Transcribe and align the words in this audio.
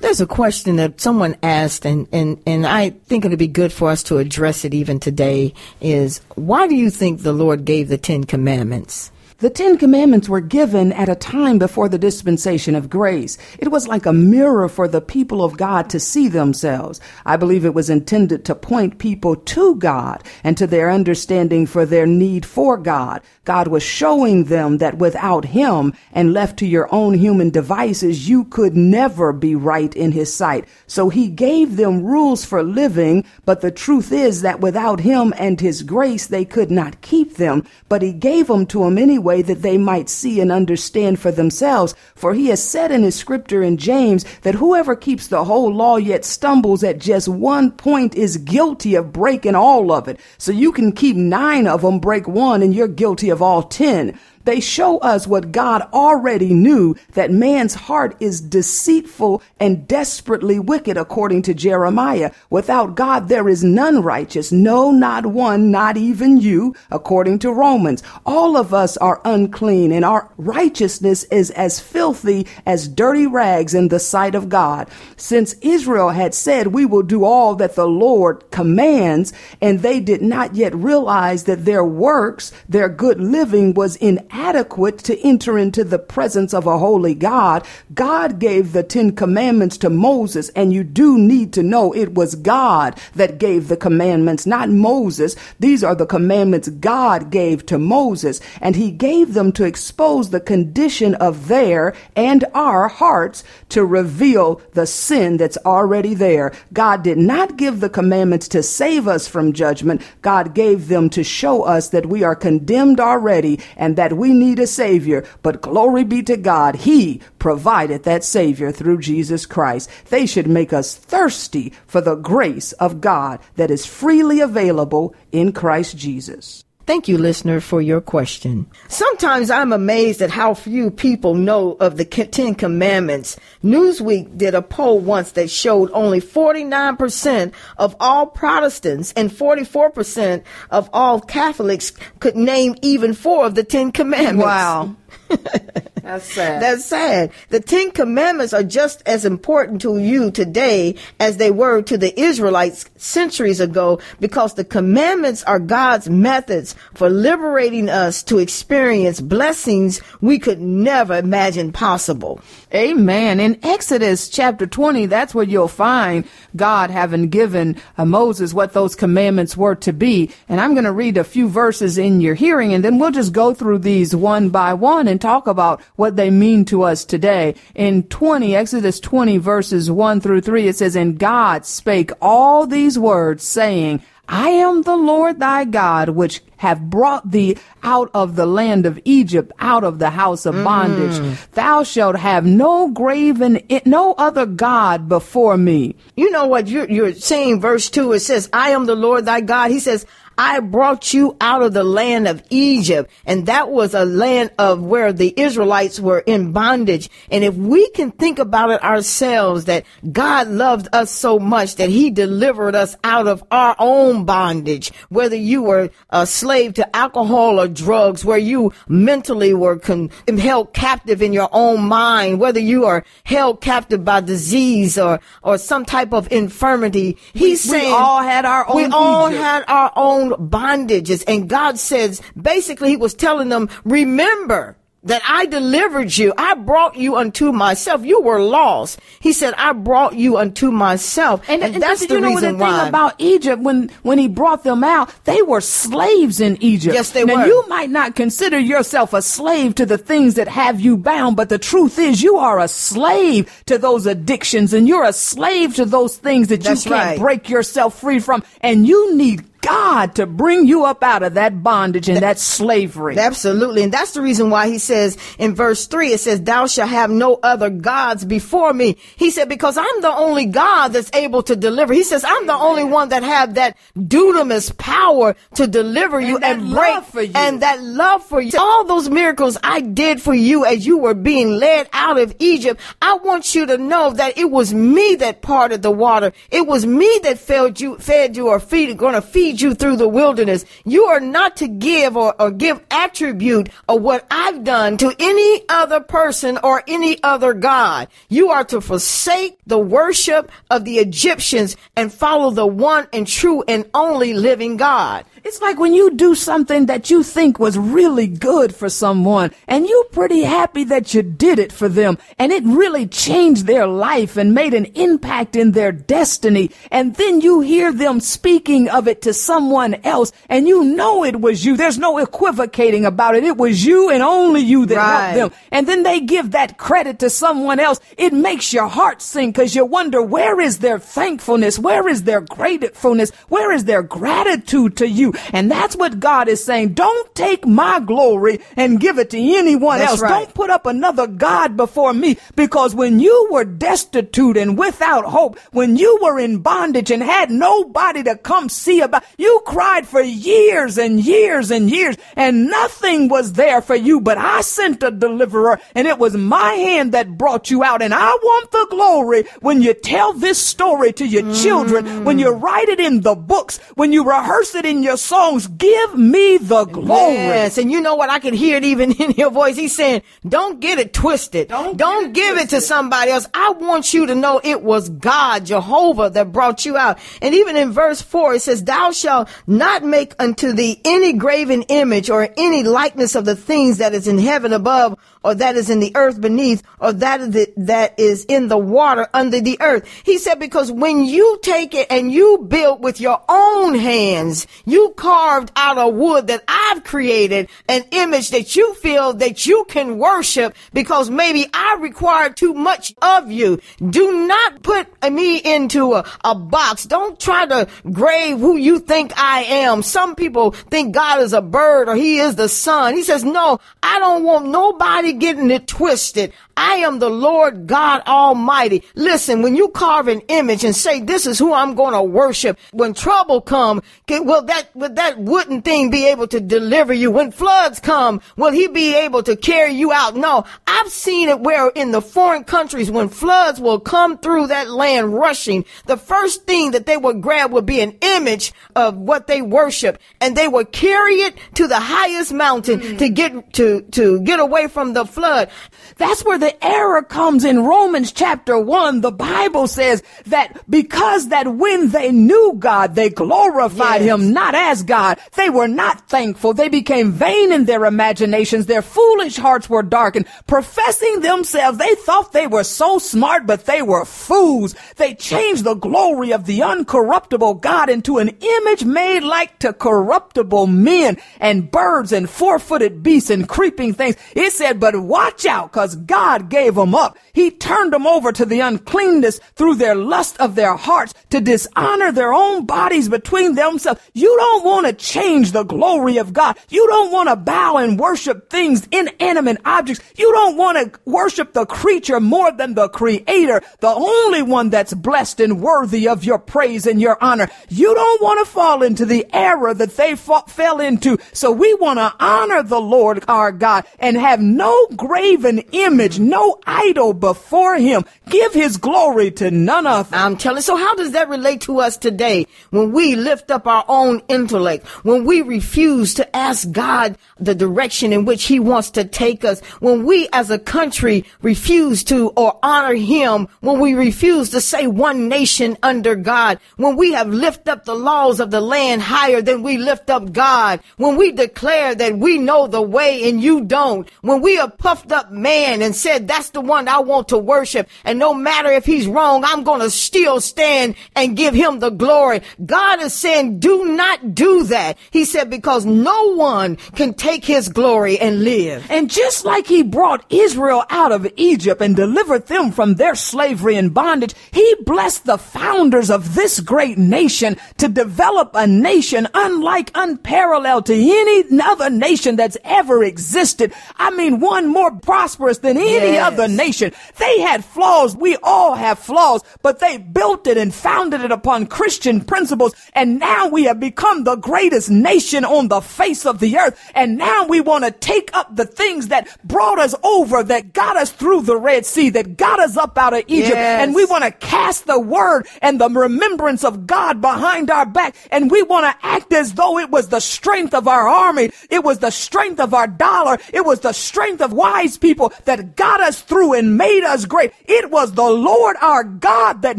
There's 0.00 0.20
a 0.20 0.26
question 0.26 0.74
that 0.74 1.00
someone 1.00 1.36
asked, 1.44 1.86
and, 1.86 2.08
and, 2.10 2.42
and 2.44 2.66
I 2.66 2.90
think 2.90 3.24
it'd 3.24 3.38
be 3.38 3.46
good 3.46 3.72
for 3.72 3.88
us 3.88 4.02
to 4.04 4.18
address 4.18 4.64
it 4.64 4.74
even 4.74 4.98
today 4.98 5.54
is 5.80 6.22
why 6.34 6.66
do 6.66 6.74
you 6.74 6.90
think 6.90 7.22
the 7.22 7.32
Lord 7.32 7.64
gave 7.64 7.86
the 7.86 7.98
Ten 7.98 8.24
Commandments? 8.24 9.12
The 9.40 9.48
Ten 9.48 9.78
Commandments 9.78 10.28
were 10.28 10.42
given 10.42 10.92
at 10.92 11.08
a 11.08 11.14
time 11.14 11.58
before 11.58 11.88
the 11.88 11.96
dispensation 11.96 12.74
of 12.74 12.90
grace. 12.90 13.38
It 13.58 13.70
was 13.70 13.88
like 13.88 14.04
a 14.04 14.12
mirror 14.12 14.68
for 14.68 14.86
the 14.86 15.00
people 15.00 15.42
of 15.42 15.56
God 15.56 15.88
to 15.88 15.98
see 15.98 16.28
themselves. 16.28 17.00
I 17.24 17.38
believe 17.38 17.64
it 17.64 17.72
was 17.72 17.88
intended 17.88 18.44
to 18.44 18.54
point 18.54 18.98
people 18.98 19.36
to 19.36 19.76
God 19.76 20.22
and 20.44 20.58
to 20.58 20.66
their 20.66 20.90
understanding 20.90 21.64
for 21.64 21.86
their 21.86 22.06
need 22.06 22.44
for 22.44 22.76
God. 22.76 23.22
God 23.50 23.66
was 23.66 23.82
showing 23.82 24.44
them 24.44 24.78
that 24.78 24.98
without 24.98 25.44
Him 25.44 25.92
and 26.12 26.32
left 26.32 26.56
to 26.60 26.66
your 26.66 26.88
own 26.94 27.14
human 27.14 27.50
devices, 27.50 28.28
you 28.28 28.44
could 28.44 28.76
never 28.76 29.32
be 29.32 29.56
right 29.56 29.92
in 29.96 30.12
His 30.12 30.32
sight. 30.32 30.68
So 30.86 31.08
He 31.08 31.26
gave 31.26 31.76
them 31.76 32.04
rules 32.04 32.44
for 32.44 32.62
living, 32.62 33.24
but 33.44 33.60
the 33.60 33.72
truth 33.72 34.12
is 34.12 34.42
that 34.42 34.60
without 34.60 35.00
Him 35.00 35.34
and 35.36 35.60
His 35.60 35.82
grace, 35.82 36.28
they 36.28 36.44
could 36.44 36.70
not 36.70 37.00
keep 37.00 37.38
them. 37.38 37.64
But 37.88 38.02
He 38.02 38.12
gave 38.12 38.46
them 38.46 38.66
to 38.66 38.84
them 38.84 38.96
anyway 38.96 39.42
that 39.42 39.62
they 39.62 39.78
might 39.78 40.08
see 40.08 40.38
and 40.40 40.52
understand 40.52 41.18
for 41.18 41.32
themselves. 41.32 41.96
For 42.14 42.34
he 42.34 42.46
has 42.48 42.62
said 42.62 42.92
in 42.92 43.02
his 43.02 43.16
scripture 43.16 43.62
in 43.62 43.78
James 43.78 44.24
that 44.42 44.54
whoever 44.54 44.94
keeps 44.94 45.26
the 45.26 45.44
whole 45.44 45.72
law 45.74 45.96
yet 45.96 46.24
stumbles 46.24 46.84
at 46.84 46.98
just 46.98 47.26
one 47.26 47.72
point 47.72 48.14
is 48.14 48.36
guilty 48.36 48.94
of 48.94 49.12
breaking 49.12 49.54
all 49.54 49.90
of 49.90 50.06
it. 50.06 50.20
So 50.38 50.52
you 50.52 50.70
can 50.70 50.92
keep 50.92 51.16
nine 51.16 51.66
of 51.66 51.82
them, 51.82 51.98
break 51.98 52.28
one, 52.28 52.62
and 52.62 52.74
you're 52.74 52.88
guilty 52.88 53.30
of 53.30 53.39
all 53.42 53.62
ten. 53.62 54.18
They 54.44 54.60
show 54.60 54.98
us 54.98 55.26
what 55.26 55.52
God 55.52 55.82
already 55.92 56.54
knew 56.54 56.96
that 57.12 57.30
man's 57.30 57.74
heart 57.74 58.16
is 58.20 58.40
deceitful 58.40 59.42
and 59.58 59.86
desperately 59.86 60.58
wicked, 60.58 60.96
according 60.96 61.42
to 61.42 61.54
Jeremiah. 61.54 62.32
Without 62.48 62.94
God, 62.94 63.28
there 63.28 63.48
is 63.48 63.62
none 63.62 64.02
righteous. 64.02 64.50
No, 64.50 64.90
not 64.90 65.26
one, 65.26 65.70
not 65.70 65.96
even 65.96 66.38
you, 66.38 66.74
according 66.90 67.38
to 67.40 67.52
Romans. 67.52 68.02
All 68.24 68.56
of 68.56 68.72
us 68.72 68.96
are 68.96 69.20
unclean 69.24 69.92
and 69.92 70.04
our 70.04 70.30
righteousness 70.38 71.24
is 71.24 71.50
as 71.52 71.80
filthy 71.80 72.46
as 72.64 72.88
dirty 72.88 73.26
rags 73.26 73.74
in 73.74 73.88
the 73.88 73.98
sight 73.98 74.34
of 74.34 74.48
God. 74.48 74.88
Since 75.16 75.54
Israel 75.60 76.10
had 76.10 76.34
said, 76.34 76.68
we 76.68 76.86
will 76.86 77.02
do 77.02 77.24
all 77.24 77.54
that 77.56 77.74
the 77.74 77.86
Lord 77.86 78.50
commands, 78.50 79.32
and 79.60 79.80
they 79.80 80.00
did 80.00 80.22
not 80.22 80.54
yet 80.54 80.74
realize 80.74 81.44
that 81.44 81.64
their 81.64 81.84
works, 81.84 82.52
their 82.68 82.88
good 82.88 83.20
living 83.20 83.74
was 83.74 83.96
in 83.96 84.26
adequate 84.30 84.98
to 84.98 85.18
enter 85.20 85.58
into 85.58 85.84
the 85.84 85.98
presence 85.98 86.54
of 86.54 86.66
a 86.66 86.78
holy 86.78 87.14
God. 87.14 87.66
God 87.94 88.38
gave 88.38 88.72
the 88.72 88.82
Ten 88.82 89.14
Commandments 89.14 89.76
to 89.78 89.90
Moses, 89.90 90.48
and 90.50 90.72
you 90.72 90.84
do 90.84 91.18
need 91.18 91.52
to 91.54 91.62
know 91.62 91.92
it 91.92 92.14
was 92.14 92.34
God 92.34 92.98
that 93.14 93.38
gave 93.38 93.68
the 93.68 93.76
commandments, 93.76 94.46
not 94.46 94.68
Moses. 94.68 95.36
These 95.58 95.82
are 95.84 95.94
the 95.94 96.06
commandments 96.06 96.68
God 96.68 97.30
gave 97.30 97.66
to 97.66 97.78
Moses, 97.78 98.40
and 98.60 98.76
he 98.76 98.90
gave 98.90 99.34
them 99.34 99.52
to 99.52 99.64
expose 99.64 100.30
the 100.30 100.40
condition 100.40 101.14
of 101.16 101.48
their 101.48 101.94
and 102.16 102.44
our 102.54 102.88
hearts 102.88 103.44
to 103.70 103.84
reveal 103.84 104.60
the 104.72 104.86
sin 104.86 105.36
that's 105.36 105.58
already 105.64 106.14
there. 106.14 106.52
God 106.72 107.02
did 107.02 107.18
not 107.18 107.56
give 107.56 107.80
the 107.80 107.88
commandments 107.88 108.48
to 108.48 108.62
save 108.62 109.08
us 109.08 109.26
from 109.28 109.52
judgment. 109.52 110.02
God 110.22 110.54
gave 110.54 110.88
them 110.88 111.10
to 111.10 111.24
show 111.24 111.62
us 111.62 111.88
that 111.90 112.06
we 112.06 112.22
are 112.22 112.36
condemned 112.36 113.00
already 113.00 113.60
and 113.76 113.96
that 113.96 114.12
we 114.20 114.34
need 114.34 114.58
a 114.58 114.66
Savior, 114.66 115.24
but 115.42 115.62
glory 115.62 116.04
be 116.04 116.22
to 116.24 116.36
God, 116.36 116.76
He 116.76 117.22
provided 117.38 118.02
that 118.02 118.22
Savior 118.22 118.70
through 118.70 118.98
Jesus 118.98 119.46
Christ. 119.46 119.88
They 120.10 120.26
should 120.26 120.46
make 120.46 120.74
us 120.74 120.94
thirsty 120.94 121.72
for 121.86 122.02
the 122.02 122.16
grace 122.16 122.72
of 122.72 123.00
God 123.00 123.40
that 123.56 123.70
is 123.70 123.86
freely 123.86 124.40
available 124.40 125.14
in 125.32 125.52
Christ 125.52 125.96
Jesus. 125.96 126.64
Thank 126.90 127.06
you, 127.06 127.18
listener, 127.18 127.60
for 127.60 127.80
your 127.80 128.00
question. 128.00 128.66
Sometimes 128.88 129.48
I'm 129.48 129.72
amazed 129.72 130.20
at 130.20 130.30
how 130.30 130.54
few 130.54 130.90
people 130.90 131.36
know 131.36 131.76
of 131.78 131.96
the 131.96 132.04
Ten 132.04 132.56
Commandments. 132.56 133.38
Newsweek 133.62 134.36
did 134.36 134.56
a 134.56 134.60
poll 134.60 134.98
once 134.98 135.30
that 135.32 135.50
showed 135.50 135.92
only 135.92 136.20
49% 136.20 137.52
of 137.76 137.94
all 138.00 138.26
Protestants 138.26 139.12
and 139.12 139.30
44% 139.30 140.42
of 140.72 140.90
all 140.92 141.20
Catholics 141.20 141.92
could 142.18 142.34
name 142.34 142.74
even 142.82 143.14
four 143.14 143.46
of 143.46 143.54
the 143.54 143.62
Ten 143.62 143.92
Commandments. 143.92 144.44
Wow. 144.44 144.96
That's 146.10 146.24
sad. 146.24 146.62
That's 146.62 146.84
sad. 146.84 147.30
The 147.50 147.60
Ten 147.60 147.92
Commandments 147.92 148.52
are 148.52 148.64
just 148.64 149.02
as 149.06 149.24
important 149.24 149.80
to 149.82 149.98
you 149.98 150.32
today 150.32 150.96
as 151.20 151.36
they 151.36 151.52
were 151.52 151.82
to 151.82 151.96
the 151.96 152.18
Israelites 152.18 152.86
centuries 152.96 153.60
ago 153.60 154.00
because 154.18 154.54
the 154.54 154.64
commandments 154.64 155.44
are 155.44 155.60
God's 155.60 156.10
methods 156.10 156.74
for 156.94 157.08
liberating 157.08 157.88
us 157.88 158.24
to 158.24 158.38
experience 158.38 159.20
blessings 159.20 160.00
we 160.20 160.40
could 160.40 160.60
never 160.60 161.16
imagine 161.16 161.70
possible. 161.70 162.40
Amen. 162.74 163.40
In 163.40 163.58
Exodus 163.64 164.28
chapter 164.28 164.66
20, 164.66 165.06
that's 165.06 165.34
where 165.34 165.44
you'll 165.44 165.68
find 165.68 166.24
God 166.56 166.90
having 166.90 167.28
given 167.28 167.76
uh, 167.98 168.04
Moses 168.04 168.54
what 168.54 168.72
those 168.72 168.94
commandments 168.94 169.56
were 169.56 169.74
to 169.76 169.92
be. 169.92 170.30
And 170.48 170.60
I'm 170.60 170.74
going 170.74 170.84
to 170.84 170.92
read 170.92 171.16
a 171.16 171.24
few 171.24 171.48
verses 171.48 171.98
in 171.98 172.20
your 172.20 172.34
hearing 172.34 172.72
and 172.72 172.84
then 172.84 172.98
we'll 172.98 173.10
just 173.10 173.32
go 173.32 173.54
through 173.54 173.78
these 173.78 174.14
one 174.14 174.50
by 174.50 174.74
one 174.74 175.08
and 175.08 175.19
talk 175.20 175.46
about 175.46 175.80
what 175.96 176.16
they 176.16 176.30
mean 176.30 176.64
to 176.66 176.82
us 176.82 177.04
today. 177.04 177.54
In 177.74 178.04
20, 178.04 178.56
Exodus 178.56 179.00
20 179.00 179.38
verses 179.38 179.90
1 179.90 180.20
through 180.20 180.40
3, 180.40 180.68
it 180.68 180.76
says, 180.76 180.96
And 180.96 181.18
God 181.18 181.64
spake 181.66 182.10
all 182.20 182.66
these 182.66 182.98
words 182.98 183.44
saying, 183.44 184.02
I 184.30 184.50
am 184.50 184.82
the 184.82 184.96
Lord 184.96 185.40
thy 185.40 185.64
God, 185.64 186.10
which 186.10 186.40
have 186.58 186.88
brought 186.88 187.28
thee 187.28 187.56
out 187.82 188.10
of 188.14 188.36
the 188.36 188.46
land 188.46 188.86
of 188.86 189.00
Egypt, 189.04 189.50
out 189.58 189.82
of 189.82 189.98
the 189.98 190.10
house 190.10 190.46
of 190.46 190.54
bondage. 190.62 191.18
Mm. 191.18 191.50
Thou 191.50 191.82
shalt 191.82 192.16
have 192.16 192.46
no 192.46 192.90
graven, 192.90 193.60
no 193.84 194.12
other 194.12 194.46
God 194.46 195.08
before 195.08 195.56
me. 195.56 195.96
You 196.14 196.30
know 196.30 196.46
what 196.46 196.68
you're, 196.68 196.88
you're 196.88 197.14
saying, 197.14 197.60
verse 197.60 197.90
2, 197.90 198.12
it 198.12 198.20
says, 198.20 198.48
I 198.52 198.70
am 198.70 198.86
the 198.86 198.94
Lord 198.94 199.24
thy 199.24 199.40
God. 199.40 199.72
He 199.72 199.80
says, 199.80 200.06
I 200.42 200.60
brought 200.60 201.12
you 201.12 201.36
out 201.38 201.60
of 201.60 201.74
the 201.74 201.84
land 201.84 202.26
of 202.26 202.42
Egypt. 202.48 203.10
And 203.26 203.44
that 203.44 203.68
was 203.68 203.92
a 203.92 204.06
land 204.06 204.52
of 204.58 204.80
where 204.80 205.12
the 205.12 205.34
Israelites 205.36 206.00
were 206.00 206.20
in 206.20 206.52
bondage. 206.52 207.10
And 207.30 207.44
if 207.44 207.54
we 207.56 207.90
can 207.90 208.10
think 208.10 208.38
about 208.38 208.70
it 208.70 208.82
ourselves, 208.82 209.66
that 209.66 209.84
God 210.10 210.48
loved 210.48 210.88
us 210.94 211.10
so 211.10 211.38
much 211.38 211.76
that 211.76 211.90
he 211.90 212.08
delivered 212.08 212.74
us 212.74 212.96
out 213.04 213.28
of 213.28 213.44
our 213.50 213.76
own 213.78 214.24
bondage, 214.24 214.92
whether 215.10 215.36
you 215.36 215.62
were 215.62 215.90
a 216.08 216.26
slave 216.26 216.72
to 216.74 216.96
alcohol 216.96 217.60
or 217.60 217.68
drugs, 217.68 218.24
where 218.24 218.38
you 218.38 218.72
mentally 218.88 219.52
were 219.52 219.78
con- 219.78 220.10
held 220.38 220.72
captive 220.72 221.20
in 221.20 221.34
your 221.34 221.50
own 221.52 221.82
mind, 221.82 222.40
whether 222.40 222.60
you 222.60 222.86
are 222.86 223.04
held 223.24 223.60
captive 223.60 224.06
by 224.06 224.22
disease 224.22 224.96
or, 224.96 225.20
or 225.42 225.58
some 225.58 225.84
type 225.84 226.14
of 226.14 226.32
infirmity. 226.32 227.18
He's 227.34 227.62
we 227.66 227.72
saying 227.72 227.92
all 227.92 228.22
had 228.22 228.46
our 228.46 228.66
own 228.66 228.76
we 228.76 228.86
all 228.86 229.28
Egypt. 229.28 229.44
had 229.44 229.64
our 229.68 229.92
own 229.96 230.29
bondages. 230.38 231.24
And 231.26 231.48
God 231.48 231.78
says, 231.78 232.22
basically, 232.40 232.90
he 232.90 232.96
was 232.96 233.14
telling 233.14 233.48
them, 233.48 233.68
remember, 233.84 234.76
that 235.04 235.22
I 235.26 235.46
delivered 235.46 236.16
you. 236.16 236.34
I 236.36 236.54
brought 236.54 236.96
you 236.96 237.16
unto 237.16 237.52
myself. 237.52 238.04
You 238.04 238.20
were 238.20 238.40
lost. 238.40 239.00
He 239.20 239.32
said, 239.32 239.54
I 239.56 239.72
brought 239.72 240.14
you 240.14 240.36
unto 240.36 240.70
myself. 240.70 241.48
And, 241.48 241.62
And, 241.62 241.74
and 241.74 241.82
that's 241.82 242.04
the 242.06 242.14
you 242.14 242.20
know 242.20 242.28
reason 242.28 242.58
the 242.58 242.64
thing 242.66 242.88
about 242.88 243.14
Egypt 243.18 243.62
when 243.62 243.90
when 244.02 244.18
he 244.18 244.28
brought 244.28 244.62
them 244.62 244.84
out, 244.84 245.12
they 245.24 245.40
were 245.42 245.60
slaves 245.60 246.40
in 246.40 246.62
Egypt. 246.62 246.94
Yes, 246.94 247.12
they 247.12 247.24
now, 247.24 247.36
were. 247.36 247.46
you 247.46 247.64
might 247.68 247.90
not 247.90 248.14
consider 248.14 248.58
yourself 248.58 249.14
a 249.14 249.22
slave 249.22 249.74
to 249.76 249.86
the 249.86 249.98
things 249.98 250.34
that 250.34 250.48
have 250.48 250.80
you 250.80 250.96
bound, 250.98 251.36
but 251.36 251.48
the 251.48 251.58
truth 251.58 251.98
is 251.98 252.22
you 252.22 252.36
are 252.36 252.58
a 252.60 252.68
slave 252.68 253.50
to 253.66 253.78
those 253.78 254.04
addictions 254.06 254.74
and 254.74 254.86
you're 254.86 255.04
a 255.04 255.12
slave 255.12 255.76
to 255.76 255.86
those 255.86 256.18
things 256.18 256.48
that 256.48 256.62
That's 256.62 256.84
you 256.84 256.90
can't 256.92 257.10
right. 257.10 257.18
break 257.18 257.48
yourself 257.48 257.98
free 257.98 258.18
from. 258.18 258.42
And 258.60 258.86
you 258.86 259.16
need 259.16 259.44
God 259.60 260.14
to 260.16 260.26
bring 260.26 260.66
you 260.66 260.84
up 260.84 261.02
out 261.02 261.22
of 261.22 261.34
that 261.34 261.62
bondage 261.62 262.08
and 262.08 262.22
that 262.22 262.38
slavery. 262.38 263.18
Absolutely. 263.18 263.82
And 263.82 263.92
that's 263.92 264.12
the 264.12 264.22
reason 264.22 264.50
why 264.50 264.68
he 264.68 264.78
says 264.78 265.18
in 265.38 265.54
verse 265.54 265.86
three, 265.86 266.12
it 266.12 266.20
says, 266.20 266.42
thou 266.42 266.66
shalt 266.66 266.88
have 266.90 267.10
no 267.10 267.38
other 267.42 267.70
gods 267.70 268.24
before 268.24 268.72
me. 268.72 268.96
He 269.16 269.30
said, 269.30 269.48
because 269.48 269.76
I'm 269.76 270.00
the 270.00 270.12
only 270.12 270.46
God 270.46 270.88
that's 270.88 271.10
able 271.14 271.42
to 271.44 271.56
deliver. 271.56 271.92
He 271.92 272.04
says, 272.04 272.24
I'm 272.24 272.46
the 272.46 272.54
only 272.54 272.84
one 272.84 273.10
that 273.10 273.22
have 273.22 273.54
that 273.54 273.76
dunamis 273.96 274.76
power 274.76 275.36
to 275.54 275.66
deliver 275.66 276.20
you 276.20 276.36
And 276.36 276.42
that 276.42 276.58
and, 276.58 276.72
break 276.72 277.04
for 277.04 277.22
you. 277.22 277.32
and 277.34 277.62
that 277.62 277.82
love 277.82 278.24
for 278.24 278.40
you. 278.40 278.52
All 278.58 278.84
those 278.84 279.08
miracles 279.08 279.58
I 279.62 279.80
did 279.80 280.22
for 280.22 280.34
you 280.34 280.64
as 280.64 280.86
you 280.86 280.98
were 280.98 281.14
being 281.14 281.56
led 281.56 281.88
out 281.92 282.18
of 282.18 282.34
Egypt. 282.38 282.80
I 283.02 283.14
want 283.14 283.54
you 283.54 283.66
to 283.66 283.78
know 283.78 284.12
that 284.12 284.38
it 284.38 284.50
was 284.50 284.72
me 284.72 285.16
that 285.16 285.42
parted 285.42 285.82
the 285.82 285.90
water. 285.90 286.32
It 286.50 286.66
was 286.66 286.86
me 286.86 287.20
that 287.24 287.38
fed 287.38 287.80
you, 287.80 287.98
fed 287.98 288.36
you 288.36 288.48
or 288.48 288.60
feed, 288.60 288.96
going 288.96 289.14
to 289.14 289.22
feed 289.22 289.49
you 289.58 289.74
through 289.74 289.96
the 289.96 290.08
wilderness. 290.08 290.66
You 290.84 291.04
are 291.04 291.20
not 291.20 291.56
to 291.56 291.68
give 291.68 292.16
or, 292.16 292.34
or 292.40 292.50
give 292.50 292.84
attribute 292.90 293.70
of 293.88 294.02
what 294.02 294.26
I've 294.30 294.64
done 294.64 294.98
to 294.98 295.14
any 295.18 295.64
other 295.68 296.00
person 296.00 296.58
or 296.62 296.82
any 296.86 297.22
other 297.22 297.54
God. 297.54 298.08
You 298.28 298.50
are 298.50 298.64
to 298.64 298.80
forsake 298.80 299.58
the 299.66 299.78
worship 299.78 300.50
of 300.70 300.84
the 300.84 300.98
Egyptians 300.98 301.76
and 301.96 302.12
follow 302.12 302.50
the 302.50 302.66
one 302.66 303.08
and 303.12 303.26
true 303.26 303.64
and 303.66 303.88
only 303.94 304.34
living 304.34 304.76
God. 304.76 305.24
It's 305.42 305.60
like 305.62 305.78
when 305.78 305.94
you 305.94 306.10
do 306.10 306.34
something 306.34 306.86
that 306.86 307.10
you 307.10 307.22
think 307.22 307.58
was 307.58 307.78
really 307.78 308.26
good 308.26 308.74
for 308.74 308.88
someone 308.90 309.52
and 309.66 309.86
you're 309.86 310.04
pretty 310.04 310.42
happy 310.42 310.84
that 310.84 311.14
you 311.14 311.22
did 311.22 311.58
it 311.58 311.72
for 311.72 311.88
them 311.88 312.18
and 312.38 312.52
it 312.52 312.62
really 312.64 313.06
changed 313.06 313.66
their 313.66 313.86
life 313.86 314.36
and 314.36 314.54
made 314.54 314.74
an 314.74 314.84
impact 314.94 315.56
in 315.56 315.72
their 315.72 315.92
destiny. 315.92 316.70
And 316.90 317.16
then 317.16 317.40
you 317.40 317.60
hear 317.60 317.92
them 317.92 318.20
speaking 318.20 318.88
of 318.88 319.08
it 319.08 319.22
to 319.22 319.32
someone 319.32 319.94
else 320.04 320.30
and 320.48 320.68
you 320.68 320.84
know 320.84 321.24
it 321.24 321.40
was 321.40 321.64
you. 321.64 321.76
There's 321.76 321.98
no 321.98 322.18
equivocating 322.18 323.06
about 323.06 323.34
it. 323.34 323.44
It 323.44 323.56
was 323.56 323.84
you 323.84 324.10
and 324.10 324.22
only 324.22 324.60
you 324.60 324.86
that 324.86 324.96
Right. 324.96 325.30
helped 325.32 325.54
them. 325.54 325.60
And 325.72 325.86
then 325.86 326.02
they 326.02 326.20
give 326.20 326.50
that 326.50 326.76
credit 326.76 327.18
to 327.20 327.30
someone 327.30 327.80
else. 327.80 327.98
It 328.18 328.32
makes 328.34 328.72
your 328.72 328.88
heart 328.88 329.22
sink 329.22 329.54
because 329.56 329.74
you 329.74 329.84
wonder 329.86 330.20
where 330.22 330.60
is 330.60 330.78
their 330.80 330.98
thankfulness? 330.98 331.78
Where 331.78 332.06
is 332.08 332.24
their 332.24 332.42
gratefulness? 332.42 333.30
Where 333.48 333.72
is 333.72 333.84
their 333.86 334.02
gratitude 334.02 334.96
to 334.98 335.08
you? 335.08 335.29
And 335.52 335.70
that's 335.70 335.96
what 335.96 336.20
God 336.20 336.48
is 336.48 336.64
saying. 336.64 336.94
Don't 336.94 337.34
take 337.34 337.66
my 337.66 338.00
glory 338.00 338.60
and 338.76 339.00
give 339.00 339.18
it 339.18 339.30
to 339.30 339.38
anyone 339.38 339.98
That's 339.98 340.12
else. 340.12 340.20
right. 340.22 340.28
Don't 340.30 340.54
put 340.54 340.70
up 340.70 340.86
another 340.86 341.26
God 341.26 341.76
before 341.76 342.12
me 342.12 342.38
because 342.56 342.94
when 342.94 343.20
you 343.20 343.48
were 343.50 343.64
destitute 343.64 344.56
and 344.56 344.78
without 344.78 345.24
hope, 345.24 345.58
when 345.72 345.96
you 345.96 346.18
were 346.22 346.38
in 346.38 346.58
bondage 346.58 347.10
and 347.10 347.22
had 347.22 347.50
nobody 347.50 348.22
to 348.24 348.36
come 348.36 348.68
see 348.68 349.00
about, 349.00 349.24
you 349.38 349.60
cried 349.66 350.06
for 350.06 350.20
years 350.20 350.98
and 350.98 351.20
years 351.24 351.70
and 351.70 351.90
years 351.90 352.16
and 352.36 352.66
nothing 352.66 353.28
was 353.28 353.54
there 353.54 353.82
for 353.82 353.94
you, 353.96 354.20
but 354.20 354.38
I 354.38 354.60
sent 354.60 355.02
a 355.02 355.10
deliverer 355.10 355.80
and 355.94 356.06
it 356.06 356.18
was 356.18 356.36
my 356.36 356.72
hand 356.72 357.12
that 357.12 357.38
brought 357.38 357.70
you 357.70 357.82
out. 357.82 358.02
And 358.02 358.14
I 358.14 358.30
want 358.30 358.70
the 358.70 358.86
glory 358.90 359.44
when 359.60 359.82
you 359.82 359.94
tell 359.94 360.32
this 360.32 360.58
story 360.60 361.12
to 361.14 361.26
your 361.26 361.52
children, 361.54 362.24
when 362.24 362.38
you 362.38 362.46
mm. 362.46 362.60
write 362.60 362.88
it 362.88 363.00
in 363.00 363.20
the 363.20 363.34
books, 363.34 363.78
when 363.94 364.12
you 364.12 364.24
rehearse 364.24 364.74
it 364.74 364.84
in 364.84 365.02
your 365.02 365.16
songs, 365.20 365.66
give 365.66 366.16
me 366.16 366.58
the 366.58 366.84
glory. 366.84 367.34
Yes, 367.34 367.78
and 367.78 367.90
you 367.90 368.00
know 368.00 368.14
what? 368.14 368.30
I 368.30 368.38
can 368.38 368.54
hear 368.54 368.76
it 368.76 368.84
even 368.84 369.12
in 369.22 369.32
your 369.32 369.50
voice. 369.50 369.76
He's 369.76 369.94
saying, 369.94 370.22
"Don't 370.46 370.80
get 370.80 370.98
it 370.98 371.12
twisted. 371.12 371.68
Don't 371.68 371.96
Don't, 371.96 372.26
it 372.26 372.32
give 372.32 372.56
it 372.56 372.70
to 372.70 372.80
somebody 372.80 373.30
else. 373.30 373.46
I 373.54 373.70
want 373.70 374.14
you 374.14 374.26
to 374.26 374.34
know 374.34 374.60
it 374.62 374.82
was 374.82 375.08
God, 375.08 375.66
Jehovah, 375.66 376.30
that 376.30 376.52
brought 376.52 376.84
you 376.84 376.96
out." 376.96 377.18
And 377.42 377.54
even 377.54 377.76
in 377.76 377.92
verse 377.92 378.22
four, 378.22 378.54
it 378.54 378.62
says, 378.62 378.84
"Thou 378.84 379.12
shalt 379.12 379.48
not 379.66 380.02
make 380.02 380.34
unto 380.38 380.72
thee 380.72 381.00
any 381.04 381.32
graven 381.34 381.82
image 381.82 382.30
or 382.30 382.48
any 382.56 382.82
likeness 382.82 383.34
of 383.34 383.44
the 383.44 383.56
things 383.56 383.98
that 383.98 384.14
is 384.14 384.26
in 384.26 384.38
heaven 384.38 384.72
above, 384.72 385.18
or 385.44 385.54
that 385.54 385.76
is 385.76 385.90
in 385.90 386.00
the 386.00 386.12
earth 386.14 386.40
beneath, 386.40 386.82
or 386.98 387.12
that 387.12 387.40
is 387.40 387.50
the, 387.50 387.72
that 387.76 388.18
is 388.18 388.44
in 388.46 388.68
the 388.68 388.78
water 388.78 389.28
under 389.34 389.60
the 389.60 389.80
earth." 389.80 390.06
He 390.24 390.38
said, 390.38 390.58
"Because 390.58 390.90
when 390.90 391.24
you 391.24 391.58
take 391.62 391.94
it 391.94 392.06
and 392.10 392.32
you 392.32 392.66
build 392.68 393.02
with 393.02 393.20
your 393.20 393.42
own 393.48 393.94
hands, 393.94 394.66
you 394.84 395.09
carved 395.10 395.72
out 395.76 395.98
of 395.98 396.14
wood 396.14 396.46
that 396.48 396.64
I've 396.66 397.04
created 397.04 397.68
an 397.88 398.04
image 398.10 398.50
that 398.50 398.76
you 398.76 398.94
feel 398.94 399.34
that 399.34 399.66
you 399.66 399.84
can 399.88 400.18
worship 400.18 400.74
because 400.92 401.30
maybe 401.30 401.66
I 401.72 401.96
require 402.00 402.50
too 402.50 402.74
much 402.74 403.14
of 403.22 403.50
you. 403.50 403.80
Do 403.98 404.46
not 404.46 404.82
put 404.82 405.06
me 405.30 405.58
into 405.58 406.14
a, 406.14 406.24
a 406.44 406.54
box. 406.54 407.04
Don't 407.04 407.38
try 407.38 407.66
to 407.66 407.88
grave 408.12 408.58
who 408.58 408.76
you 408.76 408.98
think 408.98 409.32
I 409.36 409.62
am. 409.62 410.02
Some 410.02 410.34
people 410.34 410.72
think 410.72 411.14
God 411.14 411.40
is 411.42 411.52
a 411.52 411.62
bird 411.62 412.08
or 412.08 412.16
he 412.16 412.38
is 412.38 412.56
the 412.56 412.68
sun. 412.68 413.14
He 413.14 413.22
says, 413.22 413.44
no, 413.44 413.78
I 414.02 414.18
don't 414.18 414.44
want 414.44 414.66
nobody 414.68 415.32
getting 415.32 415.70
it 415.70 415.86
twisted. 415.86 416.52
I 416.76 416.94
am 416.96 417.18
the 417.18 417.28
Lord 417.28 417.86
God 417.86 418.22
Almighty. 418.26 419.04
Listen, 419.14 419.60
when 419.60 419.76
you 419.76 419.88
carve 419.88 420.28
an 420.28 420.40
image 420.48 420.82
and 420.82 420.96
say, 420.96 421.20
this 421.20 421.46
is 421.46 421.58
who 421.58 421.74
I'm 421.74 421.94
going 421.94 422.14
to 422.14 422.22
worship, 422.22 422.78
when 422.92 423.12
trouble 423.12 423.60
come, 423.60 424.02
will 424.28 424.62
that, 424.62 424.88
will 425.00 425.14
that 425.14 425.38
wooden 425.38 425.82
thing 425.82 426.10
be 426.10 426.26
able 426.26 426.46
to 426.48 426.60
deliver 426.60 427.12
you? 427.12 427.30
When 427.30 427.50
floods 427.50 427.98
come, 427.98 428.40
will 428.56 428.70
he 428.70 428.86
be 428.86 429.14
able 429.14 429.42
to 429.44 429.56
carry 429.56 429.92
you 429.92 430.12
out? 430.12 430.36
No, 430.36 430.64
I've 430.86 431.10
seen 431.10 431.48
it 431.48 431.60
where 431.60 431.88
in 431.88 432.12
the 432.12 432.20
foreign 432.20 432.64
countries, 432.64 433.10
when 433.10 433.28
floods 433.28 433.80
will 433.80 433.98
come 433.98 434.38
through 434.38 434.68
that 434.68 434.90
land 434.90 435.34
rushing, 435.34 435.84
the 436.06 436.16
first 436.16 436.64
thing 436.66 436.92
that 436.92 437.06
they 437.06 437.16
would 437.16 437.40
grab 437.40 437.72
would 437.72 437.86
be 437.86 438.00
an 438.00 438.16
image 438.20 438.72
of 438.94 439.16
what 439.16 439.46
they 439.46 439.62
worship 439.62 440.18
and 440.40 440.56
they 440.56 440.68
would 440.68 440.92
carry 440.92 441.36
it 441.36 441.56
to 441.74 441.88
the 441.88 441.98
highest 441.98 442.52
mountain 442.52 443.00
hmm. 443.00 443.16
to 443.16 443.28
get, 443.28 443.72
to, 443.74 444.02
to 444.12 444.40
get 444.40 444.60
away 444.60 444.86
from 444.86 445.14
the 445.14 445.24
flood. 445.24 445.70
That's 446.16 446.44
where 446.44 446.58
the 446.58 446.84
error 446.84 447.22
comes 447.22 447.64
in 447.64 447.84
Romans 447.84 448.32
chapter 448.32 448.78
1. 448.78 449.22
The 449.22 449.32
Bible 449.32 449.88
says 449.88 450.22
that 450.46 450.78
because 450.88 451.48
that 451.48 451.66
when 451.74 452.10
they 452.10 452.30
knew 452.30 452.76
God, 452.78 453.14
they 453.14 453.30
glorified 453.30 454.10
Yes. 454.18 454.22
him 454.22 454.52
not 454.52 454.74
as 454.74 454.89
God. 455.02 455.38
They 455.54 455.70
were 455.70 455.88
not 455.88 456.28
thankful. 456.28 456.74
They 456.74 456.88
became 456.88 457.32
vain 457.32 457.72
in 457.72 457.84
their 457.84 458.04
imaginations. 458.04 458.86
Their 458.86 459.02
foolish 459.02 459.56
hearts 459.56 459.88
were 459.88 460.02
darkened. 460.02 460.46
Professing 460.66 461.40
themselves, 461.40 461.98
they 461.98 462.14
thought 462.16 462.52
they 462.52 462.66
were 462.66 462.84
so 462.84 463.18
smart, 463.18 463.66
but 463.66 463.86
they 463.86 464.02
were 464.02 464.24
fools. 464.24 464.94
They 465.16 465.34
changed 465.34 465.84
the 465.84 465.94
glory 465.94 466.52
of 466.52 466.66
the 466.66 466.80
uncorruptible 466.80 467.80
God 467.80 468.10
into 468.10 468.38
an 468.38 468.48
image 468.48 469.04
made 469.04 469.42
like 469.42 469.78
to 469.80 469.92
corruptible 469.92 470.86
men 470.86 471.38
and 471.58 471.90
birds 471.90 472.32
and 472.32 472.48
four-footed 472.50 473.22
beasts 473.22 473.50
and 473.50 473.68
creeping 473.68 474.14
things. 474.14 474.36
It 474.54 474.72
said, 474.72 475.00
but 475.00 475.16
watch 475.16 475.64
out, 475.66 475.92
cause 475.92 476.16
God 476.16 476.68
gave 476.68 476.94
them 476.94 477.14
up. 477.14 477.38
He 477.52 477.70
turned 477.70 478.12
them 478.12 478.26
over 478.26 478.52
to 478.52 478.64
the 478.64 478.80
uncleanness 478.80 479.60
through 479.74 479.96
their 479.96 480.14
lust 480.14 480.58
of 480.60 480.74
their 480.74 480.96
hearts 480.96 481.34
to 481.50 481.60
dishonor 481.60 482.32
their 482.32 482.52
own 482.52 482.86
bodies 482.86 483.28
between 483.28 483.74
themselves. 483.74 484.20
You 484.34 484.54
don't 484.56 484.79
want 484.84 485.06
to 485.06 485.12
change 485.12 485.72
the 485.72 485.84
glory 485.84 486.38
of 486.38 486.52
God. 486.52 486.78
You 486.88 487.06
don't 487.06 487.32
want 487.32 487.48
to 487.48 487.56
bow 487.56 487.98
and 487.98 488.18
worship 488.18 488.70
things, 488.70 489.06
inanimate 489.10 489.78
objects. 489.84 490.22
You 490.36 490.52
don't 490.52 490.76
want 490.76 490.98
to 490.98 491.20
worship 491.24 491.72
the 491.72 491.86
creature 491.86 492.40
more 492.40 492.72
than 492.72 492.94
the 492.94 493.08
creator, 493.08 493.82
the 494.00 494.08
only 494.08 494.62
one 494.62 494.90
that's 494.90 495.14
blessed 495.14 495.60
and 495.60 495.80
worthy 495.80 496.28
of 496.28 496.44
your 496.44 496.58
praise 496.58 497.06
and 497.06 497.20
your 497.20 497.38
honor. 497.42 497.68
You 497.88 498.14
don't 498.14 498.42
want 498.42 498.64
to 498.66 498.72
fall 498.72 499.02
into 499.02 499.26
the 499.26 499.46
error 499.52 499.94
that 499.94 500.16
they 500.16 500.36
fell 500.36 501.00
into. 501.00 501.38
So 501.52 501.72
we 501.72 501.94
want 501.94 502.18
to 502.18 502.34
honor 502.40 502.82
the 502.82 503.00
Lord 503.00 503.44
our 503.48 503.72
God 503.72 504.04
and 504.18 504.36
have 504.36 504.60
no 504.60 505.06
graven 505.16 505.78
image, 505.92 506.38
no 506.38 506.80
idol 506.86 507.32
before 507.32 507.96
him. 507.96 508.24
Give 508.48 508.72
his 508.72 508.96
glory 508.96 509.50
to 509.52 509.70
none 509.70 510.06
other. 510.06 510.34
I'm 510.36 510.56
telling. 510.56 510.82
So 510.82 510.96
how 510.96 511.14
does 511.14 511.32
that 511.32 511.48
relate 511.48 511.82
to 511.82 512.00
us 512.00 512.16
today 512.16 512.66
when 512.90 513.12
we 513.12 513.36
lift 513.36 513.70
up 513.70 513.86
our 513.86 514.04
own 514.08 514.42
intellect, 514.70 515.06
when 515.24 515.44
we 515.44 515.62
refuse 515.62 516.34
to 516.34 516.56
ask 516.56 516.90
God 516.90 517.36
the 517.58 517.74
direction 517.74 518.32
in 518.32 518.44
which 518.44 518.64
he 518.64 518.78
wants 518.78 519.10
to 519.12 519.24
take 519.24 519.64
us, 519.64 519.80
when 520.00 520.24
we 520.24 520.48
as 520.52 520.70
a 520.70 520.78
country 520.78 521.44
refuse 521.62 522.24
to 522.24 522.48
or 522.50 522.78
honor 522.82 523.14
him, 523.14 523.68
when 523.80 523.98
we 523.98 524.14
refuse 524.14 524.70
to 524.70 524.80
say 524.80 525.06
one 525.06 525.48
nation 525.48 525.96
under 526.02 526.36
God, 526.36 526.78
when 526.96 527.16
we 527.16 527.32
have 527.32 527.48
lifted 527.48 527.88
up 527.90 528.04
the 528.04 528.14
laws 528.14 528.60
of 528.60 528.70
the 528.70 528.80
land 528.80 529.22
higher 529.22 529.62
than 529.62 529.82
we 529.82 529.96
lift 529.96 530.30
up 530.30 530.52
God, 530.52 531.00
when 531.16 531.36
we 531.36 531.52
declare 531.52 532.14
that 532.14 532.38
we 532.38 532.58
know 532.58 532.86
the 532.86 533.02
way 533.02 533.48
and 533.48 533.60
you 533.60 533.82
don't, 533.82 534.28
when 534.42 534.60
we 534.60 534.76
have 534.76 534.98
puffed 534.98 535.32
up 535.32 535.50
man 535.50 536.02
and 536.02 536.14
said, 536.14 536.46
that's 536.46 536.70
the 536.70 536.80
one 536.80 537.08
I 537.08 537.20
want 537.20 537.48
to 537.48 537.58
worship. 537.58 538.08
And 538.24 538.38
no 538.38 538.54
matter 538.54 538.90
if 538.92 539.04
he's 539.04 539.26
wrong, 539.26 539.64
I'm 539.64 539.82
going 539.82 540.00
to 540.00 540.10
still 540.10 540.60
stand 540.60 541.16
and 541.34 541.56
give 541.56 541.74
him 541.74 541.98
the 541.98 542.10
glory. 542.10 542.62
God 542.84 543.20
is 543.20 543.34
saying, 543.34 543.80
do 543.80 544.04
not 544.04 544.54
do 544.60 544.84
that. 544.84 545.16
He 545.30 545.44
said, 545.46 545.70
because 545.70 546.04
no 546.04 546.54
one 546.54 546.96
can 547.16 547.32
take 547.32 547.64
his 547.64 547.88
glory 547.88 548.38
and 548.38 548.62
live. 548.62 549.06
And 549.10 549.30
just 549.30 549.64
like 549.64 549.86
he 549.86 550.02
brought 550.02 550.44
Israel 550.50 551.04
out 551.08 551.32
of 551.32 551.48
Egypt 551.56 552.02
and 552.02 552.14
delivered 552.14 552.66
them 552.66 552.92
from 552.92 553.14
their 553.14 553.34
slavery 553.34 553.96
and 553.96 554.12
bondage, 554.12 554.54
he 554.70 554.86
blessed 555.06 555.46
the 555.46 555.56
founders 555.56 556.30
of 556.30 556.54
this 556.54 556.80
great 556.80 557.16
nation 557.16 557.76
to 557.96 558.08
develop 558.08 558.72
a 558.74 558.86
nation 558.86 559.48
unlike, 559.54 560.10
unparalleled 560.14 561.06
to 561.06 561.14
any 561.14 561.80
other 561.80 562.10
nation 562.10 562.56
that's 562.56 562.76
ever 562.84 563.24
existed. 563.24 563.94
I 564.16 564.30
mean, 564.30 564.60
one 564.60 564.86
more 564.88 565.12
prosperous 565.12 565.78
than 565.78 565.96
any 565.96 566.32
Yes. 566.34 566.52
other 566.52 566.68
nation. 566.68 567.12
They 567.38 567.60
had 567.60 567.82
flaws. 567.84 568.36
We 568.36 568.56
all 568.62 568.94
have 568.94 569.18
flaws, 569.18 569.62
but 569.82 570.00
they 570.00 570.18
built 570.18 570.66
it 570.66 570.76
and 570.76 570.92
founded 570.92 571.40
it 571.40 571.50
upon 571.50 571.86
Christian 571.86 572.42
principles. 572.42 572.94
And 573.14 573.38
now 573.38 573.68
we 573.68 573.84
have 573.84 573.98
become 573.98 574.39
the 574.44 574.56
greatest 574.56 575.10
nation 575.10 575.64
on 575.64 575.88
the 575.88 576.00
face 576.00 576.46
of 576.46 576.60
the 576.60 576.78
earth. 576.78 576.98
And 577.14 577.36
now 577.36 577.66
we 577.66 577.80
want 577.80 578.04
to 578.04 578.10
take 578.10 578.50
up 578.54 578.74
the 578.74 578.86
things 578.86 579.28
that 579.28 579.48
brought 579.64 579.98
us 579.98 580.14
over, 580.22 580.62
that 580.62 580.92
got 580.92 581.16
us 581.16 581.32
through 581.32 581.62
the 581.62 581.76
Red 581.76 582.06
Sea, 582.06 582.30
that 582.30 582.56
got 582.56 582.80
us 582.80 582.96
up 582.96 583.16
out 583.18 583.32
of 583.32 583.44
Egypt. 583.46 583.76
Yes. 583.76 584.02
And 584.02 584.14
we 584.14 584.24
want 584.24 584.44
to 584.44 584.50
cast 584.50 585.06
the 585.06 585.20
word 585.20 585.66
and 585.82 586.00
the 586.00 586.08
remembrance 586.08 586.84
of 586.84 587.06
God 587.06 587.40
behind 587.40 587.90
our 587.90 588.06
back. 588.06 588.34
And 588.50 588.70
we 588.70 588.82
want 588.82 589.06
to 589.06 589.26
act 589.26 589.52
as 589.52 589.74
though 589.74 589.98
it 589.98 590.10
was 590.10 590.28
the 590.28 590.40
strength 590.40 590.94
of 590.94 591.08
our 591.08 591.28
army. 591.28 591.70
It 591.90 592.04
was 592.04 592.18
the 592.18 592.30
strength 592.30 592.80
of 592.80 592.94
our 592.94 593.06
dollar. 593.06 593.58
It 593.72 593.84
was 593.84 594.00
the 594.00 594.12
strength 594.12 594.60
of 594.60 594.72
wise 594.72 595.16
people 595.18 595.52
that 595.64 595.96
got 595.96 596.20
us 596.20 596.40
through 596.40 596.74
and 596.74 596.96
made 596.96 597.24
us 597.24 597.44
great. 597.44 597.72
It 597.84 598.10
was 598.10 598.32
the 598.32 598.50
Lord 598.50 598.96
our 599.00 599.24
God 599.24 599.82
that 599.82 599.98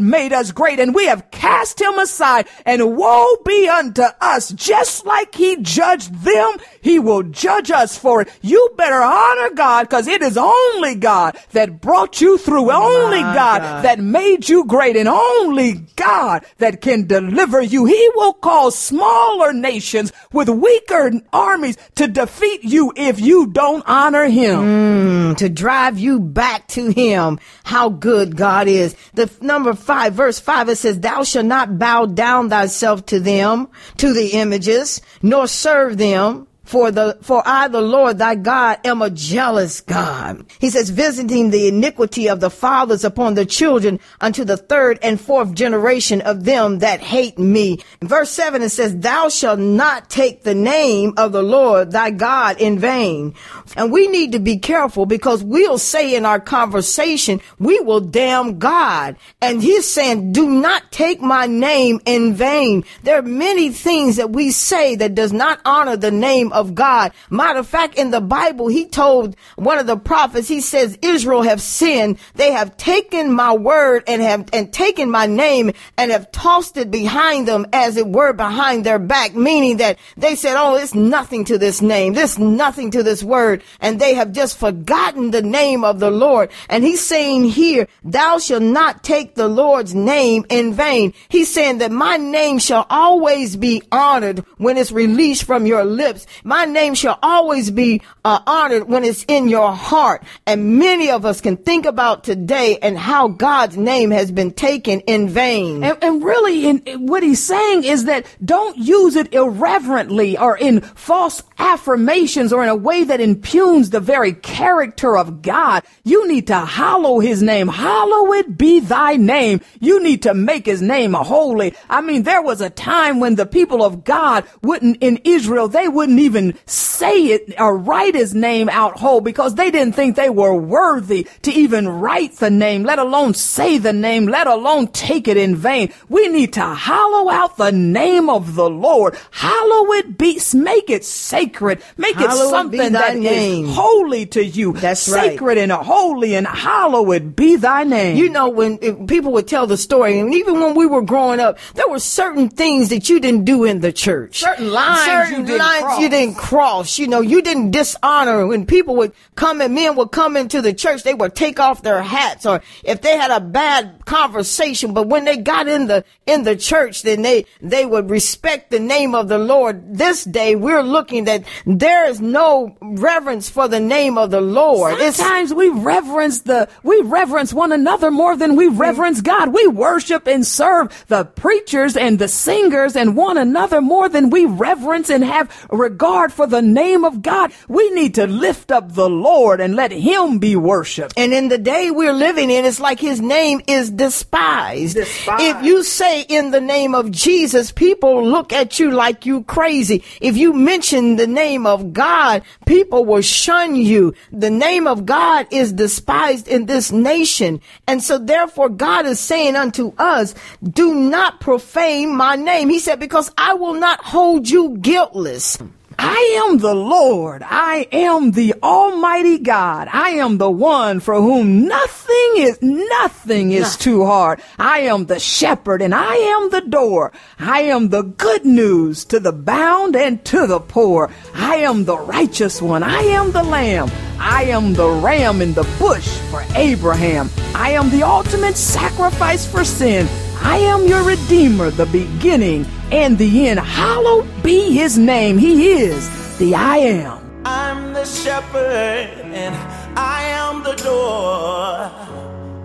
made 0.00 0.32
us 0.32 0.52
great. 0.52 0.80
And 0.80 0.94
we 0.94 1.06
have 1.06 1.30
cast 1.30 1.80
him 1.80 1.98
aside 1.98 2.48
and 2.64 2.96
woe 2.96 3.36
be 3.44 3.68
unto 3.68 4.02
us. 4.20 4.31
Just 4.40 5.06
like 5.06 5.34
he 5.34 5.56
judged 5.56 6.14
them, 6.22 6.56
he 6.80 6.98
will 6.98 7.22
judge 7.22 7.70
us 7.70 7.96
for 7.96 8.22
it. 8.22 8.28
You 8.42 8.70
better 8.76 9.00
honor 9.02 9.50
God 9.54 9.84
because 9.84 10.08
it 10.08 10.22
is 10.22 10.36
only 10.36 10.94
God 10.94 11.36
that 11.52 11.80
brought 11.80 12.20
you 12.20 12.38
through. 12.38 12.70
only 12.70 13.20
God, 13.20 13.62
God. 13.62 13.84
that 13.84 13.98
made 13.98 14.48
you 14.48 14.64
great 14.64 14.96
and 14.96 15.08
only 15.08 15.86
God 15.96 16.44
that 16.58 16.80
can 16.80 17.06
deliver 17.06 17.60
you. 17.60 17.84
He 17.84 18.10
will 18.14 18.32
cause 18.34 18.78
smaller 18.78 19.52
nations 19.52 20.12
with 20.32 20.48
weaker 20.48 21.12
armies 21.32 21.76
to 21.96 22.08
defeat 22.08 22.64
you 22.64 22.92
if 22.96 23.20
you 23.20 23.46
don't 23.48 23.84
honor 23.86 24.24
him. 24.24 24.58
Hmm, 24.62 25.34
to 25.34 25.48
drive 25.48 25.98
you 25.98 26.20
back 26.20 26.68
to 26.68 26.90
him 26.90 27.38
how 27.64 27.88
good 27.88 28.36
God 28.36 28.68
is. 28.68 28.94
The 29.14 29.30
number 29.40 29.74
five, 29.74 30.14
verse 30.14 30.40
five, 30.40 30.68
it 30.68 30.76
says, 30.76 31.00
thou 31.00 31.24
shalt 31.24 31.46
not 31.46 31.78
bow 31.78 32.06
down 32.06 32.48
thyself 32.50 33.06
to 33.06 33.20
them, 33.20 33.68
to 33.98 34.12
the 34.12 34.21
images, 34.28 35.00
nor 35.22 35.46
serve 35.46 35.98
them. 35.98 36.46
For 36.64 36.92
the, 36.92 37.18
for 37.22 37.42
I, 37.44 37.66
the 37.66 37.80
Lord 37.80 38.18
thy 38.18 38.36
God, 38.36 38.78
am 38.84 39.02
a 39.02 39.10
jealous 39.10 39.80
God. 39.80 40.46
He 40.60 40.70
says, 40.70 40.90
visiting 40.90 41.50
the 41.50 41.66
iniquity 41.66 42.28
of 42.28 42.38
the 42.38 42.50
fathers 42.50 43.04
upon 43.04 43.34
the 43.34 43.44
children 43.44 43.98
unto 44.20 44.44
the 44.44 44.56
third 44.56 45.00
and 45.02 45.20
fourth 45.20 45.54
generation 45.54 46.20
of 46.20 46.44
them 46.44 46.78
that 46.78 47.00
hate 47.00 47.36
me. 47.36 47.80
Verse 48.00 48.30
seven, 48.30 48.62
it 48.62 48.70
says, 48.70 48.96
thou 48.96 49.28
shalt 49.28 49.58
not 49.58 50.08
take 50.08 50.44
the 50.44 50.54
name 50.54 51.14
of 51.16 51.32
the 51.32 51.42
Lord 51.42 51.90
thy 51.90 52.10
God 52.10 52.60
in 52.60 52.78
vain. 52.78 53.34
And 53.76 53.90
we 53.90 54.06
need 54.06 54.32
to 54.32 54.38
be 54.38 54.58
careful 54.58 55.04
because 55.04 55.42
we'll 55.42 55.78
say 55.78 56.14
in 56.14 56.24
our 56.24 56.40
conversation, 56.40 57.40
we 57.58 57.80
will 57.80 58.00
damn 58.00 58.60
God. 58.60 59.16
And 59.40 59.60
he's 59.60 59.92
saying, 59.92 60.32
do 60.32 60.48
not 60.48 60.92
take 60.92 61.20
my 61.20 61.46
name 61.46 62.00
in 62.06 62.34
vain. 62.34 62.84
There 63.02 63.18
are 63.18 63.22
many 63.22 63.70
things 63.70 64.16
that 64.16 64.30
we 64.30 64.52
say 64.52 64.94
that 64.96 65.16
does 65.16 65.32
not 65.32 65.60
honor 65.64 65.96
the 65.96 66.10
name 66.12 66.51
of 66.52 66.74
God. 66.74 67.12
Matter 67.30 67.58
of 67.58 67.66
fact, 67.66 67.96
in 67.96 68.10
the 68.10 68.20
Bible, 68.20 68.68
he 68.68 68.86
told 68.86 69.36
one 69.56 69.78
of 69.78 69.86
the 69.86 69.96
prophets, 69.96 70.48
he 70.48 70.60
says, 70.60 70.98
Israel 71.02 71.42
have 71.42 71.60
sinned. 71.60 72.18
They 72.34 72.52
have 72.52 72.76
taken 72.76 73.32
my 73.32 73.54
word 73.54 74.04
and 74.06 74.22
have, 74.22 74.48
and 74.52 74.72
taken 74.72 75.10
my 75.10 75.26
name 75.26 75.72
and 75.96 76.10
have 76.10 76.30
tossed 76.32 76.76
it 76.76 76.90
behind 76.90 77.48
them 77.48 77.66
as 77.72 77.96
it 77.96 78.06
were 78.06 78.32
behind 78.32 78.84
their 78.84 78.98
back, 78.98 79.34
meaning 79.34 79.78
that 79.78 79.98
they 80.16 80.34
said, 80.36 80.56
oh, 80.56 80.76
it's 80.76 80.94
nothing 80.94 81.44
to 81.46 81.58
this 81.58 81.82
name. 81.82 82.12
This 82.12 82.38
nothing 82.38 82.90
to 82.92 83.02
this 83.02 83.22
word. 83.22 83.62
And 83.80 84.00
they 84.00 84.14
have 84.14 84.32
just 84.32 84.58
forgotten 84.58 85.30
the 85.30 85.42
name 85.42 85.84
of 85.84 86.00
the 86.00 86.10
Lord. 86.10 86.50
And 86.68 86.84
he's 86.84 87.04
saying 87.04 87.44
here, 87.44 87.88
thou 88.04 88.38
shalt 88.38 88.62
not 88.62 89.02
take 89.02 89.34
the 89.34 89.48
Lord's 89.48 89.94
name 89.94 90.44
in 90.48 90.74
vain. 90.74 91.14
He's 91.28 91.52
saying 91.52 91.78
that 91.78 91.90
my 91.92 92.16
name 92.16 92.58
shall 92.58 92.86
always 92.90 93.56
be 93.56 93.82
honored 93.90 94.40
when 94.58 94.76
it's 94.76 94.92
released 94.92 95.44
from 95.44 95.66
your 95.66 95.84
lips. 95.84 96.26
My 96.44 96.64
name 96.64 96.94
shall 96.94 97.18
always 97.22 97.70
be 97.70 98.02
uh, 98.24 98.40
honored 98.46 98.88
when 98.88 99.04
it's 99.04 99.24
in 99.28 99.48
your 99.48 99.72
heart. 99.72 100.24
And 100.46 100.78
many 100.78 101.10
of 101.10 101.24
us 101.24 101.40
can 101.40 101.56
think 101.56 101.86
about 101.86 102.24
today 102.24 102.78
and 102.80 102.98
how 102.98 103.28
God's 103.28 103.76
name 103.76 104.10
has 104.10 104.32
been 104.32 104.52
taken 104.52 105.00
in 105.00 105.28
vain. 105.28 105.84
And, 105.84 106.02
and 106.02 106.24
really, 106.24 106.66
in, 106.66 106.78
in 106.80 107.06
what 107.06 107.22
he's 107.22 107.42
saying 107.42 107.84
is 107.84 108.06
that 108.06 108.26
don't 108.44 108.76
use 108.76 109.16
it 109.16 109.32
irreverently 109.32 110.36
or 110.36 110.56
in 110.56 110.80
false 110.80 111.42
affirmations 111.58 112.52
or 112.52 112.62
in 112.62 112.68
a 112.68 112.76
way 112.76 113.04
that 113.04 113.20
impugns 113.20 113.90
the 113.90 114.00
very 114.00 114.32
character 114.32 115.16
of 115.16 115.42
God. 115.42 115.84
You 116.02 116.26
need 116.26 116.48
to 116.48 116.58
hallow 116.58 117.20
his 117.20 117.42
name. 117.42 117.68
Hallowed 117.68 118.58
be 118.58 118.80
thy 118.80 119.16
name. 119.16 119.60
You 119.80 120.02
need 120.02 120.22
to 120.22 120.34
make 120.34 120.66
his 120.66 120.82
name 120.82 121.12
holy. 121.12 121.74
I 121.88 122.00
mean, 122.00 122.24
there 122.24 122.42
was 122.42 122.60
a 122.60 122.70
time 122.70 123.20
when 123.20 123.36
the 123.36 123.46
people 123.46 123.84
of 123.84 124.04
God 124.04 124.44
wouldn't, 124.62 124.98
in 125.00 125.20
Israel, 125.24 125.68
they 125.68 125.86
wouldn't 125.86 126.18
even 126.18 126.31
say 126.66 127.26
it 127.26 127.54
or 127.58 127.76
write 127.76 128.14
his 128.14 128.34
name 128.34 128.68
out 128.68 128.98
whole 128.98 129.20
because 129.20 129.54
they 129.54 129.70
didn't 129.70 129.94
think 129.94 130.16
they 130.16 130.30
were 130.30 130.54
worthy 130.54 131.26
to 131.42 131.52
even 131.52 131.88
write 131.88 132.36
the 132.36 132.50
name, 132.50 132.82
let 132.82 132.98
alone 132.98 133.34
say 133.34 133.78
the 133.78 133.92
name, 133.92 134.26
let 134.26 134.46
alone 134.46 134.88
take 134.88 135.28
it 135.28 135.36
in 135.36 135.56
vain. 135.56 135.92
We 136.08 136.28
need 136.28 136.52
to 136.54 136.62
hollow 136.62 137.30
out 137.30 137.56
the 137.56 137.72
name 137.72 138.28
of 138.28 138.54
the 138.54 138.68
Lord. 138.68 139.16
Hallow 139.30 139.92
it 139.92 140.18
be, 140.18 140.40
make 140.54 140.90
it 140.90 141.04
sacred. 141.04 141.82
Make 141.96 142.18
it 142.18 142.30
something 142.30 142.92
that 142.92 143.16
is 143.16 143.22
name. 143.22 143.66
holy 143.66 144.26
to 144.26 144.44
you. 144.44 144.72
That's 144.72 145.08
right. 145.08 145.32
Sacred 145.32 145.58
and 145.58 145.72
holy 145.72 146.34
and 146.34 146.46
hallowed 146.46 147.36
be 147.36 147.56
thy 147.56 147.84
name. 147.84 148.16
You 148.16 148.28
know, 148.28 148.48
when 148.48 148.78
if 148.80 149.06
people 149.06 149.32
would 149.32 149.48
tell 149.48 149.66
the 149.66 149.76
story, 149.76 150.18
and 150.18 150.34
even 150.34 150.60
when 150.60 150.74
we 150.74 150.86
were 150.86 151.02
growing 151.02 151.40
up, 151.40 151.58
there 151.74 151.88
were 151.88 151.98
certain 151.98 152.48
things 152.48 152.88
that 152.90 153.08
you 153.08 153.20
didn't 153.20 153.44
do 153.44 153.64
in 153.64 153.80
the 153.80 153.92
church. 153.92 154.38
Certain 154.40 154.70
lines 154.70 155.04
certain 155.04 155.40
you 155.40 155.46
didn't 155.46 155.58
lines 155.58 155.82
cross. 155.82 156.00
you 156.00 156.08
didn't 156.08 156.21
cross. 156.30 156.98
You 156.98 157.08
know, 157.08 157.20
you 157.20 157.42
didn't 157.42 157.72
dishonor. 157.72 158.46
When 158.46 158.66
people 158.66 158.96
would 158.96 159.12
come 159.34 159.60
and 159.60 159.74
men 159.74 159.96
would 159.96 160.12
come 160.12 160.36
into 160.36 160.62
the 160.62 160.72
church, 160.72 161.02
they 161.02 161.14
would 161.14 161.34
take 161.34 161.58
off 161.58 161.82
their 161.82 162.02
hats, 162.02 162.46
or 162.46 162.62
if 162.84 163.02
they 163.02 163.16
had 163.16 163.30
a 163.30 163.40
bad 163.40 164.04
conversation. 164.06 164.94
But 164.94 165.08
when 165.08 165.24
they 165.24 165.36
got 165.36 165.66
in 165.66 165.88
the 165.88 166.04
in 166.26 166.44
the 166.44 166.56
church, 166.56 167.02
then 167.02 167.22
they 167.22 167.46
they 167.60 167.84
would 167.84 168.10
respect 168.10 168.70
the 168.70 168.80
name 168.80 169.14
of 169.14 169.28
the 169.28 169.38
Lord. 169.38 169.96
This 169.96 170.24
day, 170.24 170.54
we're 170.54 170.82
looking 170.82 171.24
that 171.24 171.44
there 171.66 172.08
is 172.08 172.20
no 172.20 172.76
reverence 172.80 173.50
for 173.50 173.66
the 173.66 173.80
name 173.80 174.18
of 174.18 174.30
the 174.30 174.40
Lord. 174.40 175.00
It's 175.00 175.22
Sometimes 175.32 175.54
we 175.54 175.70
reverence 175.70 176.40
the, 176.42 176.68
we 176.82 177.00
reverence 177.00 177.54
one 177.54 177.72
another 177.72 178.10
more 178.10 178.36
than 178.36 178.54
we 178.54 178.68
reverence 178.68 179.22
God. 179.22 179.54
We 179.54 179.66
worship 179.66 180.26
and 180.26 180.46
serve 180.46 181.06
the 181.08 181.24
preachers 181.24 181.96
and 181.96 182.18
the 182.18 182.28
singers 182.28 182.96
and 182.96 183.16
one 183.16 183.38
another 183.38 183.80
more 183.80 184.10
than 184.10 184.28
we 184.28 184.44
reverence 184.44 185.08
and 185.08 185.24
have 185.24 185.66
regard 185.70 186.11
regard 186.12 186.32
for 186.32 186.46
the 186.46 186.60
name 186.60 187.04
of 187.04 187.22
God. 187.22 187.52
We 187.68 187.90
need 187.90 188.14
to 188.16 188.26
lift 188.26 188.70
up 188.70 188.92
the 188.92 189.08
Lord 189.08 189.60
and 189.60 189.74
let 189.74 189.92
him 189.92 190.38
be 190.38 190.56
worshiped. 190.56 191.14
And 191.16 191.32
in 191.32 191.48
the 191.48 191.56
day 191.56 191.90
we're 191.90 192.12
living 192.12 192.50
in, 192.50 192.66
it's 192.66 192.80
like 192.80 193.00
his 193.00 193.20
name 193.20 193.62
is 193.66 193.90
despised. 193.90 194.96
Despised. 194.96 195.42
If 195.42 195.64
you 195.64 195.82
say 195.82 196.22
in 196.22 196.50
the 196.50 196.60
name 196.60 196.94
of 196.94 197.10
Jesus, 197.10 197.72
people 197.72 198.26
look 198.26 198.52
at 198.52 198.78
you 198.78 198.90
like 198.90 199.24
you 199.24 199.42
crazy. 199.44 200.04
If 200.20 200.36
you 200.36 200.52
mention 200.52 201.16
the 201.16 201.26
name 201.26 201.66
of 201.66 201.94
God, 201.94 202.42
people 202.66 203.06
will 203.06 203.22
shun 203.22 203.74
you. 203.74 204.12
The 204.32 204.50
name 204.50 204.86
of 204.86 205.06
God 205.06 205.46
is 205.50 205.72
despised 205.72 206.46
in 206.46 206.66
this 206.66 206.92
nation. 206.92 207.60
And 207.86 208.02
so 208.02 208.18
therefore 208.18 208.68
God 208.68 209.06
is 209.06 209.18
saying 209.18 209.56
unto 209.56 209.94
us, 209.96 210.34
do 210.62 210.94
not 210.94 211.40
profane 211.40 212.14
my 212.14 212.36
name. 212.36 212.68
He 212.68 212.80
said, 212.80 213.00
because 213.00 213.32
I 213.38 213.54
will 213.54 213.74
not 213.74 214.04
hold 214.04 214.48
you 214.48 214.76
guiltless. 214.76 215.56
I 215.98 216.44
am 216.46 216.58
the 216.58 216.74
Lord. 216.74 217.42
I 217.44 217.88
am 217.92 218.32
the 218.32 218.54
Almighty 218.62 219.38
God. 219.38 219.88
I 219.92 220.10
am 220.10 220.38
the 220.38 220.50
one 220.50 221.00
for 221.00 221.14
whom 221.14 221.66
nothing 221.66 222.32
is, 222.36 222.60
nothing 222.62 223.52
is 223.52 223.76
too 223.76 224.04
hard. 224.04 224.40
I 224.58 224.80
am 224.80 225.06
the 225.06 225.18
shepherd 225.18 225.82
and 225.82 225.94
I 225.94 226.14
am 226.14 226.50
the 226.50 226.60
door. 226.60 227.12
I 227.38 227.62
am 227.62 227.88
the 227.88 228.02
good 228.02 228.44
news 228.44 229.04
to 229.06 229.20
the 229.20 229.32
bound 229.32 229.96
and 229.96 230.24
to 230.26 230.46
the 230.46 230.60
poor. 230.60 231.10
I 231.34 231.56
am 231.56 231.84
the 231.84 231.98
righteous 231.98 232.62
one. 232.62 232.82
I 232.82 233.00
am 233.00 233.32
the 233.32 233.42
lamb. 233.42 233.90
I 234.18 234.44
am 234.44 234.74
the 234.74 234.88
ram 234.88 235.42
in 235.42 235.52
the 235.54 235.68
bush 235.78 236.08
for 236.30 236.44
Abraham. 236.54 237.28
I 237.54 237.72
am 237.72 237.90
the 237.90 238.02
ultimate 238.04 238.56
sacrifice 238.56 239.46
for 239.46 239.64
sin. 239.64 240.06
I 240.44 240.58
am 240.58 240.86
your 240.86 241.02
Redeemer, 241.04 241.70
the 241.70 241.86
beginning 241.86 242.66
and 242.90 243.16
the 243.16 243.48
end. 243.48 243.60
Hallowed 243.60 244.26
be 244.42 244.72
his 244.72 244.98
name. 244.98 245.38
He 245.38 245.72
is 245.72 246.08
the 246.38 246.54
I 246.54 246.76
am. 246.78 247.18
I'm 247.44 247.92
the 247.92 248.04
shepherd 248.04 249.08
and 249.32 249.54
I 249.98 250.22
am 250.22 250.62
the 250.62 250.74
door. 250.74 251.90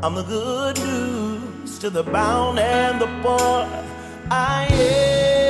I'm 0.03 0.15
the 0.15 0.23
good 0.23 0.77
news 0.79 1.79
to 1.79 1.89
the 1.89 2.03
bound 2.03 2.59
and 2.59 2.99
the 2.99 3.07
poor. 3.21 3.67
I 4.29 4.67
am. 4.71 5.46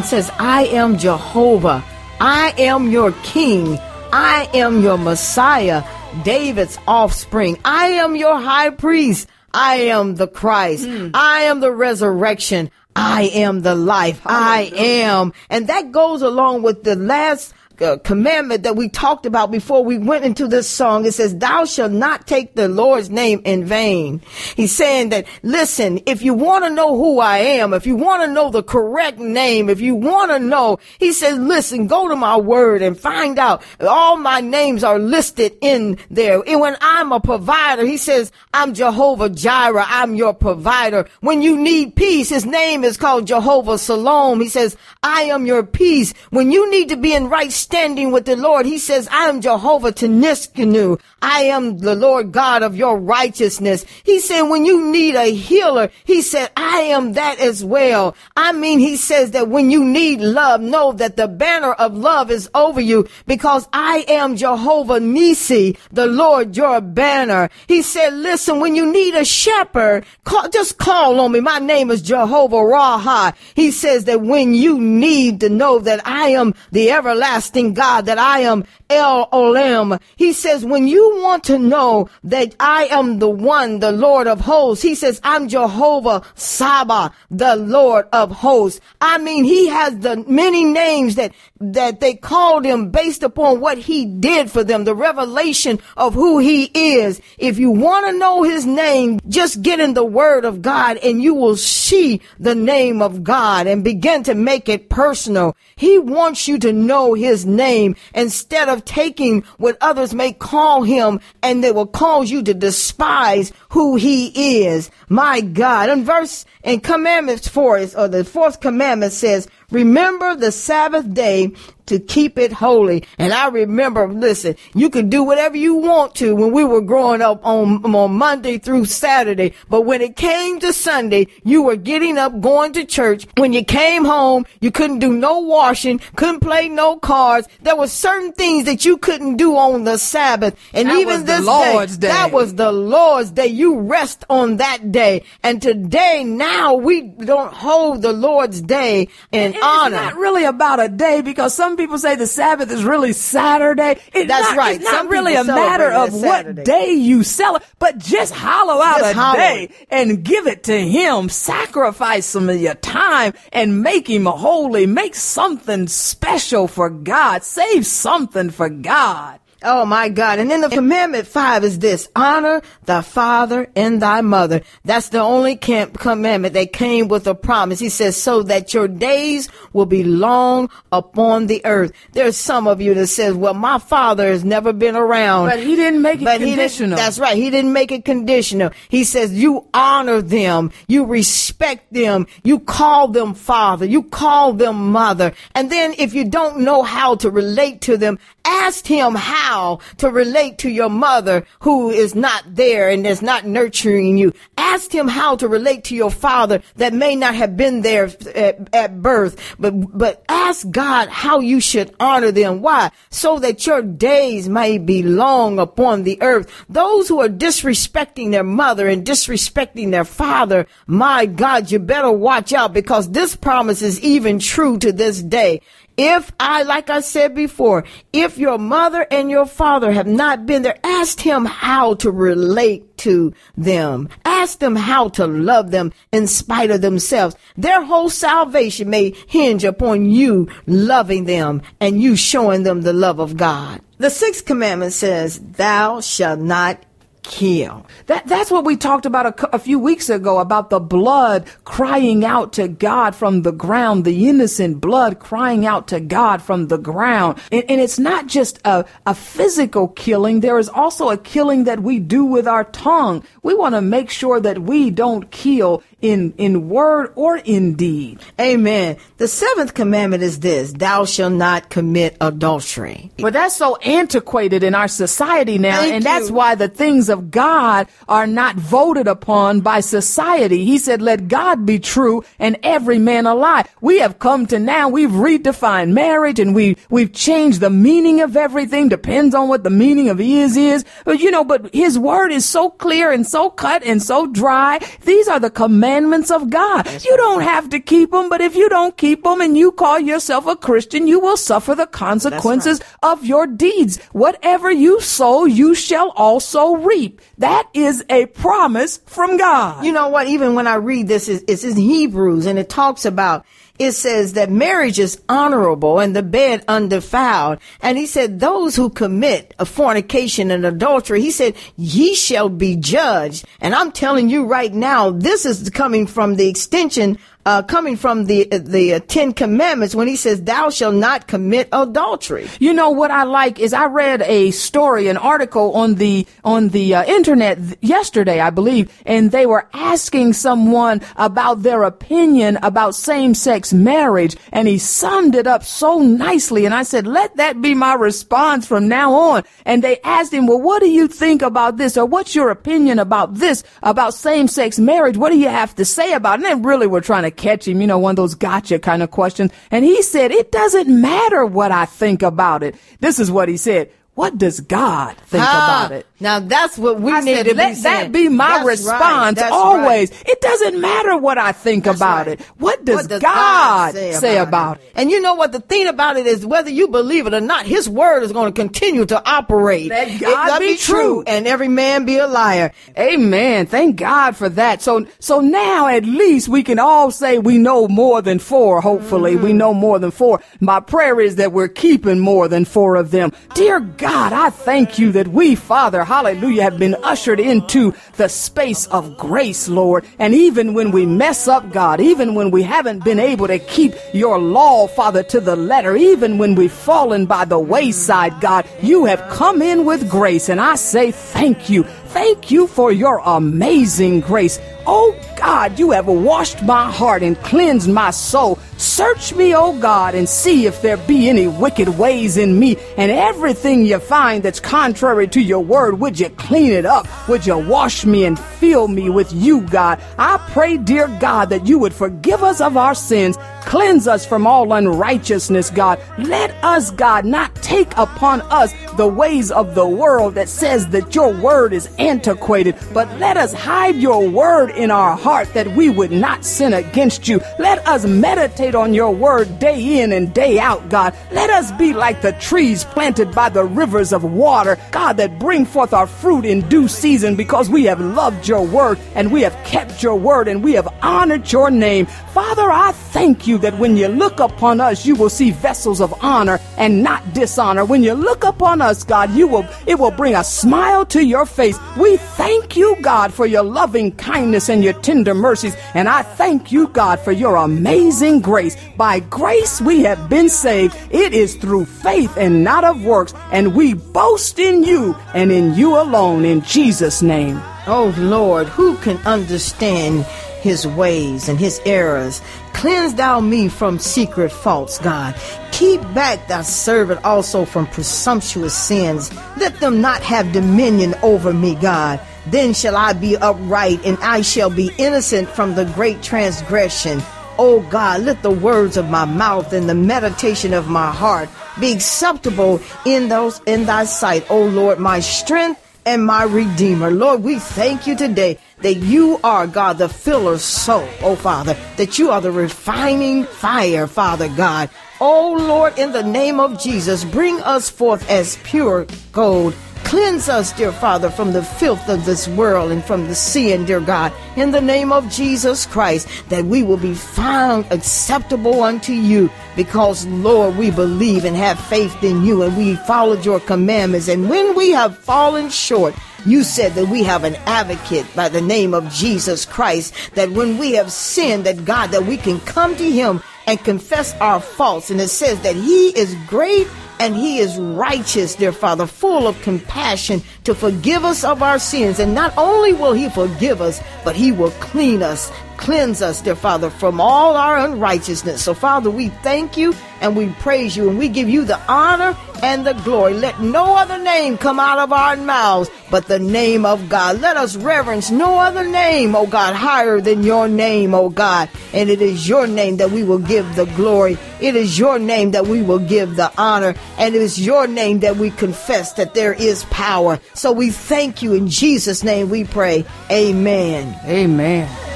Song 0.00 0.08
says, 0.08 0.30
I 0.38 0.64
am 0.66 0.98
Jehovah. 0.98 1.84
I 2.20 2.54
am 2.58 2.90
your 2.90 3.12
king. 3.22 3.78
I 4.12 4.48
am 4.54 4.82
your 4.82 4.98
Messiah, 4.98 5.84
David's 6.24 6.78
offspring. 6.86 7.58
I 7.64 7.86
am 8.02 8.16
your 8.16 8.38
high 8.40 8.70
priest. 8.70 9.28
I 9.52 9.90
am 9.92 10.16
the 10.16 10.26
Christ. 10.26 10.86
Hmm. 10.86 11.08
I 11.14 11.42
am 11.42 11.60
the 11.60 11.70
resurrection. 11.70 12.70
I 12.96 13.30
am 13.34 13.62
the 13.62 13.74
life. 13.74 14.20
I 14.24 14.72
am. 14.74 15.32
And 15.48 15.68
that 15.68 15.92
goes 15.92 16.22
along 16.22 16.62
with 16.62 16.82
the 16.82 16.96
last 16.96 17.54
uh, 17.80 17.98
commandment 17.98 18.62
that 18.64 18.76
we 18.76 18.88
talked 18.88 19.26
about 19.26 19.50
before 19.50 19.84
we 19.84 19.98
went 19.98 20.24
into 20.24 20.46
this 20.46 20.68
song. 20.68 21.06
It 21.06 21.14
says, 21.14 21.36
thou 21.36 21.64
shalt 21.64 21.92
not 21.92 22.26
take 22.26 22.54
the 22.54 22.68
Lord's 22.68 23.10
name 23.10 23.42
in 23.44 23.64
vain. 23.64 24.20
He's 24.56 24.74
saying 24.74 25.10
that, 25.10 25.26
listen, 25.42 26.00
if 26.06 26.22
you 26.22 26.34
want 26.34 26.64
to 26.64 26.70
know 26.70 26.96
who 26.96 27.20
I 27.20 27.38
am, 27.38 27.74
if 27.74 27.86
you 27.86 27.96
want 27.96 28.22
to 28.22 28.32
know 28.32 28.50
the 28.50 28.62
correct 28.62 29.18
name, 29.18 29.68
if 29.68 29.80
you 29.80 29.94
want 29.94 30.30
to 30.30 30.38
know, 30.38 30.78
he 30.98 31.12
says, 31.12 31.38
listen, 31.38 31.86
go 31.86 32.08
to 32.08 32.16
my 32.16 32.36
word 32.36 32.82
and 32.82 32.98
find 32.98 33.38
out 33.38 33.62
all 33.80 34.16
my 34.16 34.40
names 34.40 34.84
are 34.84 34.98
listed 34.98 35.56
in 35.60 35.98
there. 36.10 36.42
And 36.46 36.60
when 36.60 36.76
I'm 36.80 37.12
a 37.12 37.20
provider, 37.20 37.84
he 37.84 37.96
says, 37.96 38.32
I'm 38.52 38.74
Jehovah 38.74 39.30
Jireh. 39.30 39.84
I'm 39.86 40.14
your 40.14 40.34
provider. 40.34 41.08
When 41.20 41.42
you 41.42 41.56
need 41.56 41.96
peace, 41.96 42.28
his 42.28 42.46
name 42.46 42.84
is 42.84 42.96
called 42.96 43.26
Jehovah 43.26 43.78
Shalom. 43.78 44.40
He 44.40 44.48
says, 44.48 44.76
I 45.02 45.22
am 45.22 45.46
your 45.46 45.62
peace. 45.62 46.12
When 46.30 46.50
you 46.50 46.70
need 46.70 46.88
to 46.90 46.96
be 46.96 47.14
in 47.14 47.28
right 47.28 47.52
standing 47.70 48.10
with 48.10 48.24
the 48.24 48.34
Lord. 48.34 48.66
He 48.66 48.78
says, 48.78 49.06
I 49.12 49.28
am 49.28 49.40
Jehovah 49.40 49.92
Teniskanu. 49.92 51.00
I 51.22 51.42
am 51.42 51.78
the 51.78 51.94
Lord 51.94 52.32
God 52.32 52.64
of 52.64 52.74
your 52.74 52.98
righteousness. 52.98 53.84
He 54.02 54.18
said, 54.18 54.42
when 54.42 54.64
you 54.64 54.90
need 54.90 55.14
a 55.14 55.32
healer, 55.32 55.90
he 56.04 56.20
said, 56.20 56.50
I 56.56 56.80
am 56.96 57.12
that 57.12 57.38
as 57.38 57.64
well. 57.64 58.16
I 58.36 58.50
mean, 58.50 58.80
he 58.80 58.96
says 58.96 59.30
that 59.32 59.46
when 59.46 59.70
you 59.70 59.84
need 59.84 60.20
love, 60.20 60.60
know 60.60 60.90
that 60.94 61.16
the 61.16 61.28
banner 61.28 61.72
of 61.74 61.94
love 61.96 62.32
is 62.32 62.50
over 62.56 62.80
you 62.80 63.06
because 63.26 63.68
I 63.72 64.04
am 64.08 64.34
Jehovah 64.34 64.98
Nisi, 64.98 65.78
the 65.92 66.06
Lord 66.06 66.56
your 66.56 66.80
banner. 66.80 67.50
He 67.68 67.82
said, 67.82 68.14
listen, 68.14 68.58
when 68.58 68.74
you 68.74 68.90
need 68.90 69.14
a 69.14 69.24
shepherd, 69.24 70.06
call, 70.24 70.48
just 70.48 70.76
call 70.76 71.20
on 71.20 71.30
me. 71.30 71.38
My 71.38 71.60
name 71.60 71.92
is 71.92 72.02
Jehovah 72.02 72.56
Raha. 72.56 73.32
He 73.54 73.70
says 73.70 74.06
that 74.06 74.22
when 74.22 74.54
you 74.54 74.80
need 74.80 75.38
to 75.40 75.48
know 75.48 75.78
that 75.78 76.04
I 76.04 76.30
am 76.30 76.54
the 76.72 76.90
everlasting 76.90 77.59
God, 77.68 78.06
that 78.06 78.18
I 78.18 78.40
am 78.40 78.64
El 78.88 79.28
Olam, 79.30 80.00
he 80.16 80.32
says, 80.32 80.64
when 80.64 80.88
you 80.88 81.20
want 81.22 81.44
to 81.44 81.58
know 81.58 82.08
that 82.24 82.54
I 82.58 82.86
am 82.86 83.18
the 83.18 83.28
one, 83.28 83.78
the 83.78 83.92
Lord 83.92 84.26
of 84.26 84.40
hosts, 84.40 84.82
he 84.82 84.94
says, 84.94 85.20
I'm 85.22 85.48
Jehovah 85.48 86.22
Saba, 86.34 87.12
the 87.30 87.56
Lord 87.56 88.06
of 88.12 88.32
hosts. 88.32 88.80
I 89.00 89.18
mean, 89.18 89.44
he 89.44 89.68
has 89.68 89.98
the 89.98 90.24
many 90.26 90.64
names 90.64 91.14
that, 91.14 91.32
that 91.60 92.00
they 92.00 92.14
called 92.14 92.64
him 92.64 92.90
based 92.90 93.22
upon 93.22 93.60
what 93.60 93.78
he 93.78 94.06
did 94.06 94.50
for 94.50 94.64
them, 94.64 94.84
the 94.84 94.94
revelation 94.94 95.78
of 95.96 96.14
who 96.14 96.38
he 96.38 96.64
is. 96.74 97.20
If 97.38 97.58
you 97.58 97.70
want 97.70 98.06
to 98.06 98.18
know 98.18 98.42
his 98.42 98.66
name, 98.66 99.20
just 99.28 99.62
get 99.62 99.78
in 99.80 99.94
the 99.94 100.04
word 100.04 100.44
of 100.44 100.62
God 100.62 100.96
and 100.98 101.22
you 101.22 101.34
will 101.34 101.56
see 101.56 102.20
the 102.38 102.54
name 102.54 103.02
of 103.02 103.22
God 103.22 103.66
and 103.66 103.84
begin 103.84 104.22
to 104.24 104.34
make 104.34 104.68
it 104.68 104.88
personal. 104.88 105.56
He 105.76 105.98
wants 105.98 106.48
you 106.48 106.58
to 106.58 106.72
know 106.72 107.14
his 107.14 107.46
name 107.56 107.96
instead 108.14 108.68
of 108.68 108.84
taking 108.84 109.42
what 109.58 109.76
others 109.80 110.14
may 110.14 110.32
call 110.32 110.82
him 110.82 111.20
and 111.42 111.62
they 111.62 111.72
will 111.72 111.86
cause 111.86 112.30
you 112.30 112.42
to 112.42 112.54
despise 112.54 113.52
who 113.70 113.96
he 113.96 114.64
is. 114.64 114.90
My 115.08 115.40
God. 115.40 115.90
And 115.90 116.04
verse 116.04 116.44
and 116.62 116.82
commandments 116.82 117.48
for 117.48 117.78
us, 117.78 117.94
or 117.94 118.08
the 118.08 118.24
fourth 118.24 118.60
commandment 118.60 119.12
says, 119.12 119.48
remember 119.70 120.36
the 120.36 120.52
Sabbath 120.52 121.12
day 121.12 121.52
to 121.90 121.98
keep 121.98 122.38
it 122.38 122.52
holy. 122.52 123.04
And 123.18 123.32
I 123.32 123.48
remember, 123.48 124.06
listen, 124.06 124.54
you 124.74 124.90
could 124.90 125.10
do 125.10 125.24
whatever 125.24 125.56
you 125.56 125.74
want 125.74 126.14
to 126.16 126.36
when 126.36 126.52
we 126.52 126.62
were 126.62 126.80
growing 126.82 127.20
up 127.20 127.44
on, 127.44 127.84
on 127.84 128.12
Monday 128.14 128.58
through 128.58 128.84
Saturday. 128.84 129.54
But 129.68 129.80
when 129.82 130.00
it 130.00 130.14
came 130.14 130.60
to 130.60 130.72
Sunday, 130.72 131.26
you 131.42 131.62
were 131.64 131.74
getting 131.74 132.16
up, 132.16 132.40
going 132.40 132.74
to 132.74 132.84
church. 132.84 133.26
When 133.36 133.52
you 133.52 133.64
came 133.64 134.04
home, 134.04 134.46
you 134.60 134.70
couldn't 134.70 135.00
do 135.00 135.12
no 135.12 135.40
washing, 135.40 135.98
couldn't 136.14 136.40
play 136.40 136.68
no 136.68 136.96
cards. 136.96 137.48
There 137.60 137.74
were 137.74 137.88
certain 137.88 138.34
things 138.34 138.66
that 138.66 138.84
you 138.84 138.96
couldn't 138.96 139.36
do 139.36 139.56
on 139.56 139.82
the 139.82 139.98
Sabbath. 139.98 140.56
And 140.72 140.88
That 140.88 140.96
even 140.96 141.24
this 141.24 141.44
Lord's 141.44 141.96
day. 141.98 142.06
that 142.06 142.30
was 142.30 142.54
the 142.54 142.70
Lord's 142.70 143.32
day. 143.32 143.48
You 143.48 143.80
rest 143.80 144.24
on 144.30 144.58
that 144.58 144.92
day. 144.92 145.24
And 145.42 145.60
today, 145.60 146.22
now 146.22 146.74
we 146.74 147.00
don't 147.02 147.52
hold 147.52 148.02
the 148.02 148.12
Lord's 148.12 148.60
day 148.60 149.08
in 149.32 149.56
It's 149.60 149.66
honor. 149.66 149.96
not 149.96 150.16
really 150.16 150.44
about 150.44 150.80
a 150.80 150.88
day 150.88 151.20
because 151.22 151.54
some 151.54 151.76
people 151.76 151.98
say 151.98 152.16
the 152.16 152.26
Sabbath 152.26 152.70
is 152.70 152.84
really 152.84 153.12
Saturday. 153.12 154.00
It's 154.12 154.28
That's 154.28 154.50
not, 154.50 154.56
right. 154.56 154.76
It's 154.76 154.84
not 154.84 154.94
Some 154.94 155.08
really 155.08 155.34
a 155.34 155.44
matter 155.44 155.90
of 155.90 156.14
what 156.14 156.64
day 156.64 156.92
you 156.92 157.22
celebrate, 157.22 157.68
but 157.78 157.98
just 157.98 158.34
hollow 158.34 158.80
out 158.82 158.98
Just 158.98 159.14
a 159.14 159.18
hollow 159.18 159.36
day 159.36 159.70
and 159.90 160.22
give 160.22 160.46
it 160.46 160.64
to 160.64 160.78
Him. 160.78 161.28
Sacrifice 161.28 162.26
some 162.26 162.48
of 162.48 162.60
your 162.60 162.74
time 162.74 163.34
and 163.52 163.82
make 163.82 164.08
Him 164.08 164.26
holy. 164.26 164.86
Make 164.86 165.14
something 165.14 165.88
special 165.88 166.68
for 166.68 166.90
God. 166.90 167.42
Save 167.42 167.86
something 167.86 168.50
for 168.50 168.68
God. 168.68 169.39
Oh 169.62 169.84
my 169.84 170.08
God. 170.08 170.38
And 170.38 170.50
then 170.50 170.62
the 170.62 170.70
commandment 170.70 171.26
five 171.26 171.64
is 171.64 171.78
this 171.78 172.08
honor 172.16 172.62
thy 172.86 173.02
father 173.02 173.68
and 173.76 174.00
thy 174.00 174.22
mother. 174.22 174.62
That's 174.84 175.10
the 175.10 175.20
only 175.20 175.56
camp 175.56 175.98
commandment 175.98 176.54
that 176.54 176.72
came 176.72 177.08
with 177.08 177.26
a 177.26 177.34
promise. 177.34 177.78
He 177.78 177.90
says, 177.90 178.16
so 178.16 178.42
that 178.44 178.72
your 178.72 178.88
days 178.88 179.48
will 179.74 179.84
be 179.86 180.02
long 180.02 180.70
upon 180.92 181.46
the 181.46 181.60
earth. 181.66 181.92
There's 182.12 182.38
some 182.38 182.66
of 182.66 182.80
you 182.80 182.94
that 182.94 183.08
says, 183.08 183.34
well, 183.34 183.52
my 183.54 183.78
father 183.78 184.28
has 184.28 184.44
never 184.44 184.72
been 184.72 184.96
around. 184.96 185.48
But 185.50 185.58
He 185.58 185.76
didn't 185.76 186.00
make 186.00 186.22
it 186.22 186.24
But 186.24 186.40
conditional. 186.40 186.96
that's 186.96 187.18
right. 187.18 187.36
He 187.36 187.50
didn't 187.50 187.74
make 187.74 187.92
it 187.92 188.04
conditional. 188.06 188.70
He 188.88 189.04
says 189.04 189.34
you 189.34 189.66
honor 189.74 190.22
them, 190.22 190.70
you 190.88 191.04
respect 191.04 191.92
them, 191.92 192.26
you 192.42 192.60
call 192.60 193.08
them 193.08 193.34
father, 193.34 193.84
you 193.84 194.04
call 194.04 194.54
them 194.54 194.90
mother. 194.90 195.34
And 195.54 195.70
then 195.70 195.94
if 195.98 196.14
you 196.14 196.24
don't 196.24 196.60
know 196.60 196.82
how 196.82 197.16
to 197.16 197.30
relate 197.30 197.82
to 197.82 197.98
them, 197.98 198.18
ask 198.50 198.86
him 198.86 199.14
how 199.14 199.78
to 199.98 200.10
relate 200.10 200.58
to 200.58 200.70
your 200.70 200.90
mother 200.90 201.46
who 201.60 201.90
is 201.90 202.14
not 202.14 202.42
there 202.54 202.88
and 202.90 203.06
is 203.06 203.22
not 203.22 203.46
nurturing 203.46 204.18
you. 204.18 204.32
Ask 204.56 204.92
him 204.92 205.08
how 205.08 205.36
to 205.36 205.48
relate 205.48 205.84
to 205.84 205.96
your 205.96 206.10
father 206.10 206.62
that 206.76 206.92
may 206.92 207.16
not 207.16 207.34
have 207.34 207.56
been 207.56 207.82
there 207.82 208.10
at, 208.34 208.74
at 208.74 209.02
birth, 209.02 209.56
but, 209.58 209.72
but 209.96 210.24
ask 210.28 210.68
God 210.70 211.08
how 211.08 211.40
you 211.40 211.60
should 211.60 211.94
honor 212.00 212.32
them. 212.32 212.60
Why? 212.60 212.90
So 213.10 213.38
that 213.38 213.66
your 213.66 213.82
days 213.82 214.48
may 214.48 214.78
be 214.78 215.02
long 215.02 215.58
upon 215.58 216.02
the 216.02 216.20
earth. 216.20 216.50
Those 216.68 217.08
who 217.08 217.20
are 217.20 217.28
disrespecting 217.28 218.30
their 218.30 218.44
mother 218.44 218.88
and 218.88 219.06
disrespecting 219.06 219.90
their 219.90 220.04
father, 220.04 220.66
my 220.86 221.26
God, 221.26 221.70
you 221.70 221.78
better 221.78 222.10
watch 222.10 222.52
out 222.52 222.72
because 222.72 223.10
this 223.10 223.36
promise 223.36 223.82
is 223.82 224.00
even 224.00 224.38
true 224.38 224.78
to 224.78 224.92
this 224.92 225.22
day. 225.22 225.60
If 225.96 226.32
I, 226.40 226.62
like 226.62 226.88
I 226.88 227.00
said 227.00 227.34
before, 227.34 227.84
if 228.12 228.38
your 228.38 228.58
mother 228.58 229.06
and 229.10 229.30
your 229.30 229.46
father 229.46 229.92
have 229.92 230.06
not 230.06 230.46
been 230.46 230.62
there, 230.62 230.78
ask 230.82 231.20
him 231.20 231.44
how 231.44 231.94
to 231.96 232.10
relate 232.10 232.96
to 232.98 233.34
them. 233.56 234.08
Ask 234.24 234.58
them 234.58 234.76
how 234.76 235.08
to 235.10 235.26
love 235.26 235.70
them 235.70 235.92
in 236.12 236.26
spite 236.26 236.70
of 236.70 236.80
themselves. 236.80 237.36
Their 237.56 237.82
whole 237.82 238.08
salvation 238.08 238.88
may 238.88 239.14
hinge 239.28 239.64
upon 239.64 240.06
you 240.06 240.48
loving 240.66 241.24
them 241.24 241.62
and 241.80 242.00
you 242.00 242.16
showing 242.16 242.62
them 242.62 242.82
the 242.82 242.92
love 242.92 243.18
of 243.18 243.36
God. 243.36 243.80
The 243.98 244.10
sixth 244.10 244.46
commandment 244.46 244.94
says, 244.94 245.38
thou 245.38 246.00
shalt 246.00 246.40
not 246.40 246.82
kill. 247.30 247.86
That, 248.06 248.26
that's 248.26 248.50
what 248.50 248.64
we 248.64 248.76
talked 248.76 249.06
about 249.06 249.40
a, 249.40 249.54
a 249.54 249.58
few 249.60 249.78
weeks 249.78 250.10
ago 250.10 250.40
about 250.40 250.68
the 250.68 250.80
blood 250.80 251.48
crying 251.64 252.24
out 252.24 252.52
to 252.54 252.66
God 252.66 253.14
from 253.14 253.42
the 253.42 253.52
ground, 253.52 254.04
the 254.04 254.28
innocent 254.28 254.80
blood 254.80 255.20
crying 255.20 255.64
out 255.64 255.86
to 255.88 256.00
God 256.00 256.42
from 256.42 256.66
the 256.66 256.76
ground. 256.76 257.38
And, 257.52 257.64
and 257.68 257.80
it's 257.80 258.00
not 258.00 258.26
just 258.26 258.58
a, 258.64 258.84
a 259.06 259.14
physical 259.14 259.86
killing. 259.86 260.40
There 260.40 260.58
is 260.58 260.68
also 260.68 261.10
a 261.10 261.16
killing 261.16 261.64
that 261.64 261.80
we 261.80 262.00
do 262.00 262.24
with 262.24 262.48
our 262.48 262.64
tongue. 262.64 263.24
We 263.44 263.54
want 263.54 263.76
to 263.76 263.80
make 263.80 264.10
sure 264.10 264.40
that 264.40 264.58
we 264.58 264.90
don't 264.90 265.30
kill 265.30 265.84
in, 266.00 266.34
in 266.36 266.68
word 266.68 267.12
or 267.14 267.36
in 267.36 267.74
deed. 267.74 268.20
Amen. 268.40 268.96
The 269.18 269.28
seventh 269.28 269.74
commandment 269.74 270.22
is 270.22 270.40
this, 270.40 270.72
thou 270.72 271.04
shalt 271.04 271.34
not 271.34 271.70
commit 271.70 272.16
adultery. 272.20 273.12
But 273.18 273.34
that's 273.34 273.54
so 273.54 273.76
antiquated 273.76 274.62
in 274.62 274.74
our 274.74 274.88
society 274.88 275.58
now, 275.58 275.80
Thank 275.80 275.94
and 275.94 276.04
that's 276.04 276.30
why 276.30 276.54
the 276.54 276.68
things 276.68 277.08
of 277.08 277.19
God 277.20 277.88
are 278.08 278.26
not 278.26 278.56
voted 278.56 279.06
upon 279.06 279.60
by 279.60 279.80
society. 279.80 280.64
He 280.64 280.78
said, 280.78 281.02
let 281.02 281.28
God 281.28 281.66
be 281.66 281.78
true 281.78 282.24
and 282.38 282.58
every 282.62 282.98
man 282.98 283.26
a 283.26 283.34
lie. 283.34 283.66
We 283.80 283.98
have 284.00 284.18
come 284.18 284.46
to 284.46 284.58
now, 284.58 284.88
we've 284.88 285.10
redefined 285.10 285.92
marriage 285.92 286.38
and 286.38 286.54
we, 286.54 286.76
we've 286.88 287.12
changed 287.12 287.60
the 287.60 287.70
meaning 287.70 288.20
of 288.20 288.36
everything, 288.36 288.88
depends 288.88 289.34
on 289.34 289.48
what 289.48 289.64
the 289.64 289.70
meaning 289.70 290.08
of 290.08 290.20
is 290.20 290.56
is. 290.56 290.84
But 291.04 291.20
you 291.20 291.30
know, 291.30 291.44
but 291.44 291.72
his 291.74 291.98
word 291.98 292.32
is 292.32 292.44
so 292.44 292.70
clear 292.70 293.10
and 293.12 293.26
so 293.26 293.50
cut 293.50 293.82
and 293.82 294.02
so 294.02 294.26
dry. 294.26 294.78
These 295.04 295.28
are 295.28 295.40
the 295.40 295.50
commandments 295.50 296.30
of 296.30 296.50
God. 296.50 296.88
you 297.04 297.16
don't 297.16 297.42
have 297.42 297.68
to 297.70 297.80
keep 297.80 298.10
them, 298.10 298.28
but 298.28 298.40
if 298.40 298.54
you 298.54 298.68
don't 298.68 298.96
keep 298.96 299.24
them 299.24 299.40
and 299.40 299.56
you 299.56 299.72
call 299.72 299.98
yourself 299.98 300.46
a 300.46 300.56
Christian, 300.56 301.06
you 301.06 301.20
will 301.20 301.36
suffer 301.36 301.74
the 301.74 301.86
consequences 301.86 302.80
of 303.02 303.24
your 303.24 303.46
deeds. 303.46 303.98
Whatever 304.12 304.70
you 304.70 305.00
sow, 305.00 305.44
you 305.44 305.74
shall 305.74 306.10
also 306.10 306.74
reap. 306.76 306.99
That 307.38 307.68
is 307.74 308.04
a 308.08 308.26
promise 308.26 308.98
from 309.06 309.36
God. 309.36 309.84
You 309.84 309.92
know 309.92 310.08
what? 310.08 310.28
Even 310.28 310.54
when 310.54 310.66
I 310.66 310.74
read 310.74 311.08
this, 311.08 311.28
it's, 311.28 311.44
it's 311.48 311.64
in 311.64 311.76
Hebrews 311.76 312.46
and 312.46 312.58
it 312.58 312.68
talks 312.68 313.04
about, 313.04 313.44
it 313.78 313.92
says 313.92 314.34
that 314.34 314.50
marriage 314.50 314.98
is 314.98 315.22
honorable 315.26 316.00
and 316.00 316.14
the 316.14 316.22
bed 316.22 316.64
undefiled. 316.68 317.60
And 317.80 317.96
he 317.96 318.04
said, 318.04 318.38
those 318.38 318.76
who 318.76 318.90
commit 318.90 319.54
a 319.58 319.64
fornication 319.64 320.50
and 320.50 320.66
adultery, 320.66 321.22
he 321.22 321.30
said, 321.30 321.56
ye 321.76 322.14
shall 322.14 322.50
be 322.50 322.76
judged. 322.76 323.46
And 323.58 323.74
I'm 323.74 323.90
telling 323.90 324.28
you 324.28 324.44
right 324.44 324.72
now, 324.72 325.10
this 325.10 325.46
is 325.46 325.70
coming 325.70 326.06
from 326.06 326.36
the 326.36 326.48
extension 326.48 327.18
uh, 327.46 327.62
coming 327.62 327.96
from 327.96 328.26
the 328.26 328.44
the 328.50 329.00
Ten 329.00 329.32
Commandments 329.32 329.94
when 329.94 330.08
he 330.08 330.16
says, 330.16 330.42
"Thou 330.42 330.70
shalt 330.70 330.94
not 330.94 331.26
commit 331.26 331.68
adultery." 331.72 332.48
You 332.58 332.72
know 332.72 332.90
what 332.90 333.10
I 333.10 333.24
like 333.24 333.58
is 333.58 333.72
I 333.72 333.86
read 333.86 334.22
a 334.22 334.50
story, 334.50 335.08
an 335.08 335.16
article 335.16 335.72
on 335.72 335.94
the 335.94 336.26
on 336.44 336.68
the 336.68 336.94
uh, 336.94 337.04
internet 337.04 337.58
yesterday, 337.82 338.40
I 338.40 338.50
believe, 338.50 338.92
and 339.06 339.30
they 339.30 339.46
were 339.46 339.68
asking 339.72 340.34
someone 340.34 341.00
about 341.16 341.62
their 341.62 341.82
opinion 341.84 342.58
about 342.62 342.94
same-sex 342.94 343.72
marriage, 343.72 344.36
and 344.52 344.68
he 344.68 344.78
summed 344.78 345.34
it 345.34 345.46
up 345.46 345.64
so 345.64 345.98
nicely. 345.98 346.66
And 346.66 346.74
I 346.74 346.82
said, 346.82 347.06
"Let 347.06 347.36
that 347.36 347.62
be 347.62 347.74
my 347.74 347.94
response 347.94 348.66
from 348.66 348.88
now 348.88 349.12
on." 349.12 349.44
And 349.64 349.82
they 349.82 349.98
asked 350.04 350.32
him, 350.32 350.46
"Well, 350.46 350.60
what 350.60 350.80
do 350.80 350.88
you 350.88 351.08
think 351.08 351.42
about 351.42 351.78
this, 351.78 351.96
or 351.96 352.04
what's 352.04 352.34
your 352.34 352.50
opinion 352.50 352.98
about 352.98 353.34
this, 353.34 353.64
about 353.82 354.14
same-sex 354.14 354.78
marriage? 354.78 355.16
What 355.16 355.30
do 355.30 355.38
you 355.38 355.48
have 355.48 355.74
to 355.76 355.84
say 355.84 356.12
about 356.12 356.40
it?" 356.40 356.44
And 356.44 356.60
they 356.60 356.68
really 356.68 356.86
were 356.86 357.00
trying 357.00 357.22
to 357.22 357.29
catch 357.30 357.66
him, 357.68 357.80
you 357.80 357.86
know, 357.86 357.98
one 357.98 358.10
of 358.10 358.16
those 358.16 358.34
gotcha 358.34 358.78
kind 358.78 359.02
of 359.02 359.10
questions. 359.10 359.52
And 359.70 359.84
he 359.84 360.02
said, 360.02 360.30
"It 360.30 360.52
doesn't 360.52 360.88
matter 360.88 361.44
what 361.46 361.72
I 361.72 361.84
think 361.86 362.22
about 362.22 362.62
it." 362.62 362.74
This 363.00 363.18
is 363.18 363.30
what 363.30 363.48
he 363.48 363.56
said. 363.56 363.90
What 364.14 364.36
does 364.38 364.60
God 364.60 365.16
think 365.26 365.44
Ah, 365.46 365.86
about 365.86 365.96
it? 365.96 366.06
Now 366.20 366.38
that's 366.40 366.76
what 366.78 367.00
we 367.00 367.12
I 367.12 367.20
need 367.20 367.34
said, 367.34 367.42
to 367.44 367.50
be 367.50 367.56
let 367.56 367.76
saying. 367.76 368.12
that 368.12 368.12
be 368.12 368.28
my 368.28 368.48
That's 368.48 368.66
response 368.66 369.38
That's 369.38 369.52
always. 369.52 370.10
right. 370.10 370.28
It 370.28 370.40
doesn't 370.40 370.80
matter 370.80 371.16
what 371.16 371.38
I 371.38 371.52
think 371.52 371.86
about 371.86 372.26
right. 372.26 372.40
it. 372.40 372.46
What 372.58 372.84
does, 372.84 372.96
What 372.96 373.08
does 373.08 373.22
God, 373.22 373.94
say, 373.94 374.38
about, 374.38 374.78
it? 374.78 374.92
And 374.94 375.10
you 375.10 375.20
know 375.20 375.34
what? 375.34 375.52
The 375.52 375.60
thing 375.60 375.86
about 375.86 376.16
it 376.16 376.26
is, 376.26 376.44
whether 376.44 376.70
you 376.70 376.88
believe 376.88 377.26
it 377.26 377.34
or 377.34 377.40
not, 377.40 377.66
His 377.66 377.88
word 377.88 378.22
is 378.22 378.32
going 378.32 378.52
to 378.52 378.60
continue 378.60 379.06
to 379.06 379.28
operate. 379.28 379.88
Let 379.88 380.20
God 380.20 380.48
gotta 380.48 380.60
be 380.60 380.76
true. 380.76 381.22
and 381.26 381.46
every 381.46 381.68
man 381.68 382.04
be 382.04 382.18
a 382.18 382.26
liar. 382.26 382.72
Amen. 382.98 383.66
Thank 383.66 383.96
God 383.96 384.36
for 384.36 384.48
that. 384.50 384.82
So, 384.82 385.06
so 385.18 385.40
now 385.40 385.88
at 385.88 386.04
least 386.04 386.48
we 386.48 386.62
can 386.62 386.78
all 386.78 387.10
say 387.10 387.38
we 387.38 387.58
know 387.58 387.88
more 387.88 388.20
than 388.20 388.38
four. 388.38 388.80
Hopefully 388.80 389.36
we 389.36 389.50
mm-hmm. 389.50 389.58
know 389.58 389.74
more 389.74 389.98
than 389.98 390.10
four. 390.10 390.42
My 390.60 390.80
prayer 390.80 391.20
is 391.20 391.36
that 391.36 391.52
we're 391.52 391.68
keeping 391.68 392.18
more 392.18 392.48
than 392.48 392.64
four 392.64 392.96
of 392.96 393.10
them. 393.10 393.32
Dear 393.54 393.80
God, 393.80 394.32
I 394.32 394.50
thank 394.50 394.98
you 394.98 395.12
that 395.12 395.28
we, 395.28 395.54
Father, 395.54 396.04
hallelujah, 396.10 396.64
have 396.64 396.76
been 396.76 396.96
ushered 397.04 397.38
into 397.38 397.94
the 398.16 398.28
space 398.28 398.86
of 398.88 399.16
grace, 399.16 399.68
Lord. 399.68 400.04
And 400.18 400.34
even 400.34 400.74
when 400.74 400.90
we 400.90 401.06
mess 401.06 401.46
up, 401.46 401.70
God, 401.70 402.00
even 402.00 402.34
when 402.34 402.50
we 402.50 402.64
haven't 402.64 403.04
been 403.04 403.20
able 403.20 403.46
to 403.46 403.60
keep 403.60 403.94
your 404.12 404.36
law, 404.36 404.88
Father, 404.88 405.22
to 405.22 405.38
the 405.38 405.54
letter, 405.54 405.96
even 405.96 406.36
when 406.36 406.56
we've 406.56 406.72
fallen 406.72 407.26
by 407.26 407.44
the 407.44 407.60
wayside, 407.60 408.40
God, 408.40 408.68
you 408.82 409.04
have 409.04 409.20
come 409.30 409.62
in 409.62 409.84
with 409.84 410.10
grace. 410.10 410.48
And 410.48 410.60
I 410.60 410.74
say 410.74 411.12
thank 411.12 411.70
you. 411.70 411.84
Thank 412.10 412.50
you 412.50 412.66
for 412.66 412.90
your 412.90 413.18
amazing 413.24 414.22
grace. 414.22 414.58
Oh 414.86 415.14
God, 415.36 415.78
you 415.78 415.90
have 415.90 416.06
washed 416.06 416.62
my 416.62 416.90
heart 416.90 417.22
and 417.22 417.36
cleansed 417.42 417.88
my 417.88 418.10
soul. 418.10 418.58
Search 418.76 419.34
me, 419.34 419.54
oh 419.54 419.78
God, 419.78 420.14
and 420.14 420.26
see 420.26 420.64
if 420.64 420.80
there 420.80 420.96
be 420.96 421.28
any 421.28 421.46
wicked 421.46 421.88
ways 421.88 422.38
in 422.38 422.58
me. 422.58 422.76
And 422.96 423.10
everything 423.10 423.84
you 423.84 423.98
find 423.98 424.42
that's 424.42 424.58
contrary 424.58 425.28
to 425.28 425.40
your 425.40 425.60
word, 425.60 426.00
would 426.00 426.18
you 426.18 426.30
clean 426.30 426.72
it 426.72 426.86
up? 426.86 427.06
Would 427.28 427.46
you 427.46 427.58
wash 427.58 428.06
me 428.06 428.24
and 428.24 428.38
fill 428.38 428.88
me 428.88 429.10
with 429.10 429.32
you, 429.34 429.60
God? 429.62 430.02
I 430.18 430.38
pray, 430.52 430.78
dear 430.78 431.08
God, 431.20 431.50
that 431.50 431.66
you 431.66 431.78
would 431.78 431.92
forgive 431.92 432.42
us 432.42 432.62
of 432.62 432.78
our 432.78 432.94
sins, 432.94 433.36
cleanse 433.66 434.08
us 434.08 434.24
from 434.24 434.46
all 434.46 434.72
unrighteousness, 434.72 435.68
God. 435.70 436.00
Let 436.18 436.50
us, 436.64 436.90
God, 436.90 437.26
not 437.26 437.54
take 437.56 437.94
upon 437.98 438.40
us 438.42 438.72
the 438.96 439.06
ways 439.06 439.50
of 439.50 439.74
the 439.74 439.86
world 439.86 440.34
that 440.36 440.48
says 440.48 440.88
that 440.88 441.14
your 441.14 441.34
word 441.38 441.74
is 441.74 441.90
antiquated, 441.98 442.76
but 442.94 443.08
let 443.18 443.36
us 443.36 443.52
hide 443.52 443.96
your 443.96 444.26
word 444.26 444.69
in 444.70 444.90
our 444.90 445.16
heart 445.16 445.52
that 445.54 445.68
we 445.68 445.90
would 445.90 446.10
not 446.10 446.44
sin 446.44 446.72
against 446.72 447.28
you. 447.28 447.40
Let 447.58 447.86
us 447.86 448.04
meditate 448.04 448.74
on 448.74 448.94
your 448.94 449.10
word 449.14 449.58
day 449.58 450.02
in 450.02 450.12
and 450.12 450.32
day 450.32 450.58
out, 450.58 450.88
God. 450.88 451.14
Let 451.32 451.50
us 451.50 451.72
be 451.72 451.92
like 451.92 452.22
the 452.22 452.32
trees 452.32 452.84
planted 452.84 453.32
by 453.32 453.48
the 453.48 453.64
rivers 453.64 454.12
of 454.12 454.24
water, 454.24 454.78
God, 454.90 455.16
that 455.18 455.38
bring 455.38 455.64
forth 455.64 455.92
our 455.92 456.06
fruit 456.06 456.44
in 456.44 456.68
due 456.68 456.88
season 456.88 457.36
because 457.36 457.68
we 457.68 457.84
have 457.84 458.00
loved 458.00 458.46
your 458.46 458.66
word 458.66 458.98
and 459.14 459.32
we 459.32 459.42
have 459.42 459.56
kept 459.64 460.02
your 460.02 460.16
word 460.16 460.48
and 460.48 460.62
we 460.62 460.72
have 460.72 460.88
honored 461.02 461.50
your 461.50 461.70
name. 461.70 462.06
Father, 462.06 462.70
I 462.70 462.92
thank 462.92 463.46
you 463.46 463.58
that 463.58 463.78
when 463.78 463.96
you 463.96 464.08
look 464.08 464.40
upon 464.40 464.80
us, 464.80 465.04
you 465.06 465.14
will 465.14 465.30
see 465.30 465.50
vessels 465.50 466.00
of 466.00 466.14
honor 466.22 466.60
and 466.76 467.02
not 467.02 467.34
dishonor. 467.34 467.84
When 467.84 468.02
you 468.02 468.14
look 468.14 468.44
upon 468.44 468.80
us, 468.80 469.04
God, 469.04 469.30
you 469.32 469.46
will, 469.46 469.66
it 469.86 469.98
will 469.98 470.10
bring 470.10 470.34
a 470.34 470.44
smile 470.44 471.04
to 471.06 471.24
your 471.24 471.46
face. 471.46 471.78
We 471.96 472.16
thank 472.16 472.76
you, 472.76 472.96
God, 473.00 473.32
for 473.32 473.46
your 473.46 473.62
loving 473.62 474.12
kindness 474.12 474.59
and 474.68 474.84
your 474.84 474.92
tender 474.94 475.34
mercies. 475.34 475.76
And 475.94 476.08
I 476.08 476.22
thank 476.22 476.70
you, 476.72 476.88
God, 476.88 477.20
for 477.20 477.32
your 477.32 477.56
amazing 477.56 478.40
grace. 478.40 478.76
By 478.96 479.20
grace 479.20 479.80
we 479.80 480.02
have 480.02 480.28
been 480.28 480.48
saved. 480.48 480.96
It 481.10 481.32
is 481.32 481.56
through 481.56 481.86
faith 481.86 482.36
and 482.36 482.62
not 482.62 482.84
of 482.84 483.04
works. 483.04 483.34
And 483.52 483.74
we 483.74 483.94
boast 483.94 484.58
in 484.58 484.82
you 484.82 485.14
and 485.34 485.50
in 485.50 485.74
you 485.74 485.98
alone 485.98 486.44
in 486.44 486.62
Jesus' 486.62 487.22
name. 487.22 487.60
Oh 487.86 488.14
Lord, 488.18 488.68
who 488.68 488.96
can 488.98 489.16
understand 489.26 490.24
his 490.60 490.86
ways 490.86 491.48
and 491.48 491.58
his 491.58 491.80
errors? 491.86 492.42
Cleanse 492.74 493.14
thou 493.14 493.40
me 493.40 493.68
from 493.68 493.98
secret 493.98 494.52
faults, 494.52 494.98
God. 494.98 495.34
Keep 495.72 496.00
back 496.14 496.46
thy 496.48 496.62
servant 496.62 497.24
also 497.24 497.64
from 497.64 497.86
presumptuous 497.86 498.74
sins. 498.74 499.32
Let 499.56 499.80
them 499.80 500.00
not 500.00 500.22
have 500.22 500.52
dominion 500.52 501.14
over 501.22 501.52
me, 501.52 501.74
God. 501.74 502.20
Then 502.50 502.74
shall 502.74 502.96
I 502.96 503.12
be 503.12 503.36
upright, 503.36 504.04
and 504.04 504.18
I 504.20 504.40
shall 504.42 504.70
be 504.70 504.90
innocent 504.98 505.48
from 505.48 505.74
the 505.74 505.84
great 505.84 506.22
transgression. 506.22 507.22
O 507.58 507.80
God, 507.90 508.22
let 508.22 508.42
the 508.42 508.50
words 508.50 508.96
of 508.96 509.10
my 509.10 509.24
mouth 509.24 509.72
and 509.72 509.88
the 509.88 509.94
meditation 509.94 510.72
of 510.72 510.88
my 510.88 511.10
heart 511.10 511.48
be 511.78 511.92
acceptable 511.92 512.80
in 513.04 513.28
those 513.28 513.60
in 513.66 513.84
thy 513.84 514.04
sight, 514.04 514.50
O 514.50 514.64
Lord, 514.64 514.98
my 514.98 515.20
strength 515.20 515.80
and 516.06 516.24
my 516.24 516.44
redeemer. 516.44 517.10
Lord, 517.10 517.42
we 517.42 517.58
thank 517.58 518.06
you 518.06 518.16
today 518.16 518.58
that 518.82 518.94
you 518.94 519.38
are 519.44 519.66
God, 519.66 519.98
the 519.98 520.08
filler 520.08 520.58
soul, 520.58 521.06
oh 521.20 521.36
Father, 521.36 521.76
that 521.96 522.18
you 522.18 522.30
are 522.30 522.40
the 522.40 522.50
refining 522.50 523.44
fire, 523.44 524.06
Father 524.06 524.48
God. 524.48 524.88
Oh 525.20 525.52
Lord, 525.52 525.98
in 525.98 526.12
the 526.12 526.22
name 526.22 526.58
of 526.58 526.80
Jesus, 526.80 527.24
bring 527.24 527.60
us 527.60 527.90
forth 527.90 528.28
as 528.30 528.56
pure 528.64 529.06
gold. 529.32 529.74
Cleanse 530.04 530.48
us, 530.48 530.72
dear 530.72 530.90
Father, 530.90 531.30
from 531.30 531.52
the 531.52 531.62
filth 531.62 532.08
of 532.08 532.24
this 532.24 532.48
world 532.48 532.90
and 532.90 533.04
from 533.04 533.26
the 533.28 533.34
sin, 533.34 533.84
dear 533.84 534.00
God, 534.00 534.32
in 534.56 534.72
the 534.72 534.80
name 534.80 535.12
of 535.12 535.30
Jesus 535.30 535.86
Christ, 535.86 536.28
that 536.48 536.64
we 536.64 536.82
will 536.82 536.96
be 536.96 537.14
found 537.14 537.86
acceptable 537.92 538.82
unto 538.82 539.12
you. 539.12 539.48
Because, 539.76 540.26
Lord, 540.26 540.76
we 540.76 540.90
believe 540.90 541.44
and 541.44 541.56
have 541.56 541.78
faith 541.78 542.24
in 542.24 542.44
you 542.44 542.62
and 542.62 542.76
we 542.76 542.96
followed 542.96 543.44
your 543.44 543.60
commandments. 543.60 544.26
And 544.26 544.50
when 544.50 544.74
we 544.74 544.90
have 544.90 545.16
fallen 545.16 545.70
short, 545.70 546.14
you 546.46 546.64
said 546.64 546.94
that 546.94 547.06
we 547.06 547.22
have 547.22 547.44
an 547.44 547.54
advocate 547.66 548.26
by 548.34 548.48
the 548.48 548.60
name 548.60 548.94
of 548.94 549.12
Jesus 549.12 549.64
Christ, 549.64 550.14
that 550.34 550.50
when 550.50 550.78
we 550.78 550.92
have 550.92 551.12
sinned, 551.12 551.66
that 551.66 551.84
God, 551.84 552.08
that 552.08 552.24
we 552.24 552.36
can 552.36 552.58
come 552.60 552.96
to 552.96 553.10
him 553.10 553.42
and 553.66 553.78
confess 553.84 554.34
our 554.40 554.58
faults. 554.58 555.10
And 555.10 555.20
it 555.20 555.28
says 555.28 555.60
that 555.60 555.76
he 555.76 556.08
is 556.08 556.34
great 556.48 556.88
and 557.20 557.36
he 557.36 557.58
is 557.58 557.76
righteous, 557.78 558.54
dear 558.54 558.72
Father, 558.72 559.06
full 559.06 559.46
of 559.46 559.60
compassion 559.60 560.40
to 560.64 560.74
forgive 560.74 561.22
us 561.22 561.44
of 561.44 561.62
our 561.62 561.78
sins. 561.78 562.18
And 562.18 562.34
not 562.34 562.54
only 562.56 562.94
will 562.94 563.12
he 563.12 563.28
forgive 563.28 563.82
us, 563.82 564.00
but 564.24 564.34
he 564.34 564.52
will 564.52 564.70
clean 564.80 565.22
us, 565.22 565.52
cleanse 565.80 566.22
us, 566.22 566.40
dear 566.40 566.54
Father, 566.54 566.90
from 566.90 567.20
all 567.20 567.56
our 567.56 567.78
unrighteousness. 567.78 568.62
So, 568.62 568.74
Father, 568.74 569.10
we 569.10 569.28
thank 569.42 569.76
you 569.76 569.94
and 570.20 570.36
we 570.36 570.50
praise 570.60 570.96
you 570.96 571.08
and 571.08 571.18
we 571.18 571.28
give 571.28 571.48
you 571.48 571.64
the 571.64 571.80
honor 571.90 572.36
and 572.62 572.86
the 572.86 572.92
glory. 572.92 573.34
Let 573.34 573.60
no 573.60 573.96
other 573.96 574.18
name 574.18 574.58
come 574.58 574.78
out 574.78 574.98
of 574.98 575.12
our 575.12 575.36
mouths 575.36 575.90
but 576.10 576.26
the 576.26 576.38
name 576.38 576.84
of 576.84 577.08
God. 577.08 577.40
Let 577.40 577.56
us 577.56 577.76
reverence 577.76 578.30
no 578.30 578.58
other 578.58 578.84
name, 578.84 579.34
O 579.34 579.46
God, 579.46 579.74
higher 579.74 580.20
than 580.20 580.42
your 580.42 580.68
name, 580.68 581.14
O 581.14 581.30
God. 581.30 581.70
And 581.94 582.10
it 582.10 582.20
is 582.20 582.48
your 582.48 582.66
name 582.66 582.98
that 582.98 583.10
we 583.10 583.24
will 583.24 583.38
give 583.38 583.74
the 583.76 583.86
glory. 583.96 584.36
It 584.60 584.76
is 584.76 584.98
your 584.98 585.18
name 585.18 585.52
that 585.52 585.66
we 585.66 585.82
will 585.82 585.98
give 585.98 586.36
the 586.36 586.52
honor. 586.60 586.94
And 587.18 587.34
it 587.34 587.40
is 587.40 587.64
your 587.64 587.86
name 587.86 588.20
that 588.20 588.36
we 588.36 588.50
confess 588.50 589.14
that 589.14 589.34
there 589.34 589.54
is 589.54 589.84
power. 589.84 590.38
So 590.54 590.72
we 590.72 590.90
thank 590.90 591.42
you 591.42 591.54
in 591.54 591.68
Jesus' 591.68 592.22
name 592.22 592.50
we 592.50 592.64
pray. 592.64 593.06
Amen. 593.30 594.18
Amen. 594.26 595.09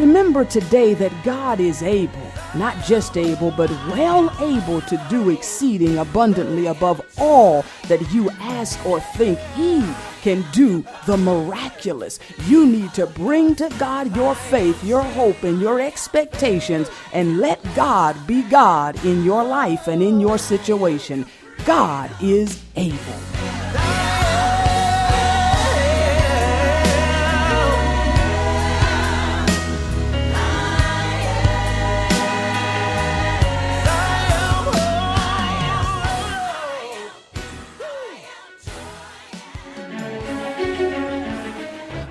Remember 0.00 0.46
today 0.46 0.94
that 0.94 1.12
God 1.24 1.60
is 1.60 1.82
able, 1.82 2.32
not 2.54 2.74
just 2.86 3.18
able, 3.18 3.50
but 3.50 3.68
well 3.88 4.34
able 4.40 4.80
to 4.80 4.96
do 5.10 5.28
exceeding 5.28 5.98
abundantly 5.98 6.68
above 6.68 7.02
all 7.18 7.66
that 7.86 8.10
you 8.10 8.30
ask 8.40 8.82
or 8.86 8.98
think. 8.98 9.38
He 9.54 9.84
can 10.22 10.42
do 10.52 10.86
the 11.04 11.18
miraculous. 11.18 12.18
You 12.46 12.64
need 12.64 12.94
to 12.94 13.06
bring 13.08 13.54
to 13.56 13.68
God 13.78 14.16
your 14.16 14.34
faith, 14.34 14.82
your 14.82 15.02
hope, 15.02 15.42
and 15.42 15.60
your 15.60 15.82
expectations, 15.82 16.88
and 17.12 17.38
let 17.38 17.62
God 17.76 18.16
be 18.26 18.40
God 18.44 19.04
in 19.04 19.22
your 19.22 19.44
life 19.44 19.86
and 19.86 20.02
in 20.02 20.18
your 20.18 20.38
situation. 20.38 21.26
God 21.66 22.10
is 22.22 22.62
able. 22.74 23.59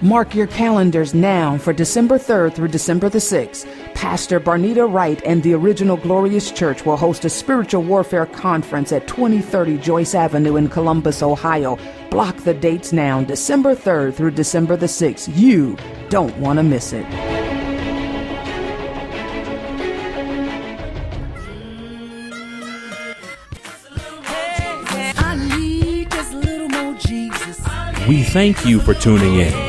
Mark 0.02 0.34
your 0.34 0.48
calendars 0.48 1.14
now 1.14 1.58
for 1.58 1.74
December 1.74 2.18
3rd 2.18 2.54
through 2.54 2.70
December 2.70 3.10
the 3.10 3.18
6th. 3.18 3.68
Pastor 3.96 4.40
Barnita 4.40 4.90
Wright 4.90 5.22
and 5.26 5.44
the 5.44 5.54
Original 5.54 5.98
Glorious 5.98 6.52
Church 6.52 6.86
will 6.86 6.96
host 6.96 7.26
a 7.26 7.30
spiritual 7.30 7.84
warfare 7.84 8.26
conference 8.26 8.94
at 8.94 9.10
2030 9.10 9.78
Joyce 9.80 10.16
Avenue 10.16 10.56
in 10.56 10.70
Columbus, 10.70 11.22
Ohio. 11.22 11.78
Block 12.10 12.38
the 12.38 12.54
dates 12.54 12.94
now, 12.94 13.22
December 13.26 13.76
3rd 13.76 14.14
through 14.14 14.32
December 14.32 14.78
the 14.78 14.86
6th. 14.86 15.38
You 15.38 15.76
don't 16.10 16.36
want 16.38 16.60
to 16.60 16.64
miss 16.64 16.94
it. 16.94 17.06
We 28.08 28.24
thank 28.24 28.66
you 28.66 28.80
for 28.80 28.94
tuning 28.94 29.36
in. 29.36 29.69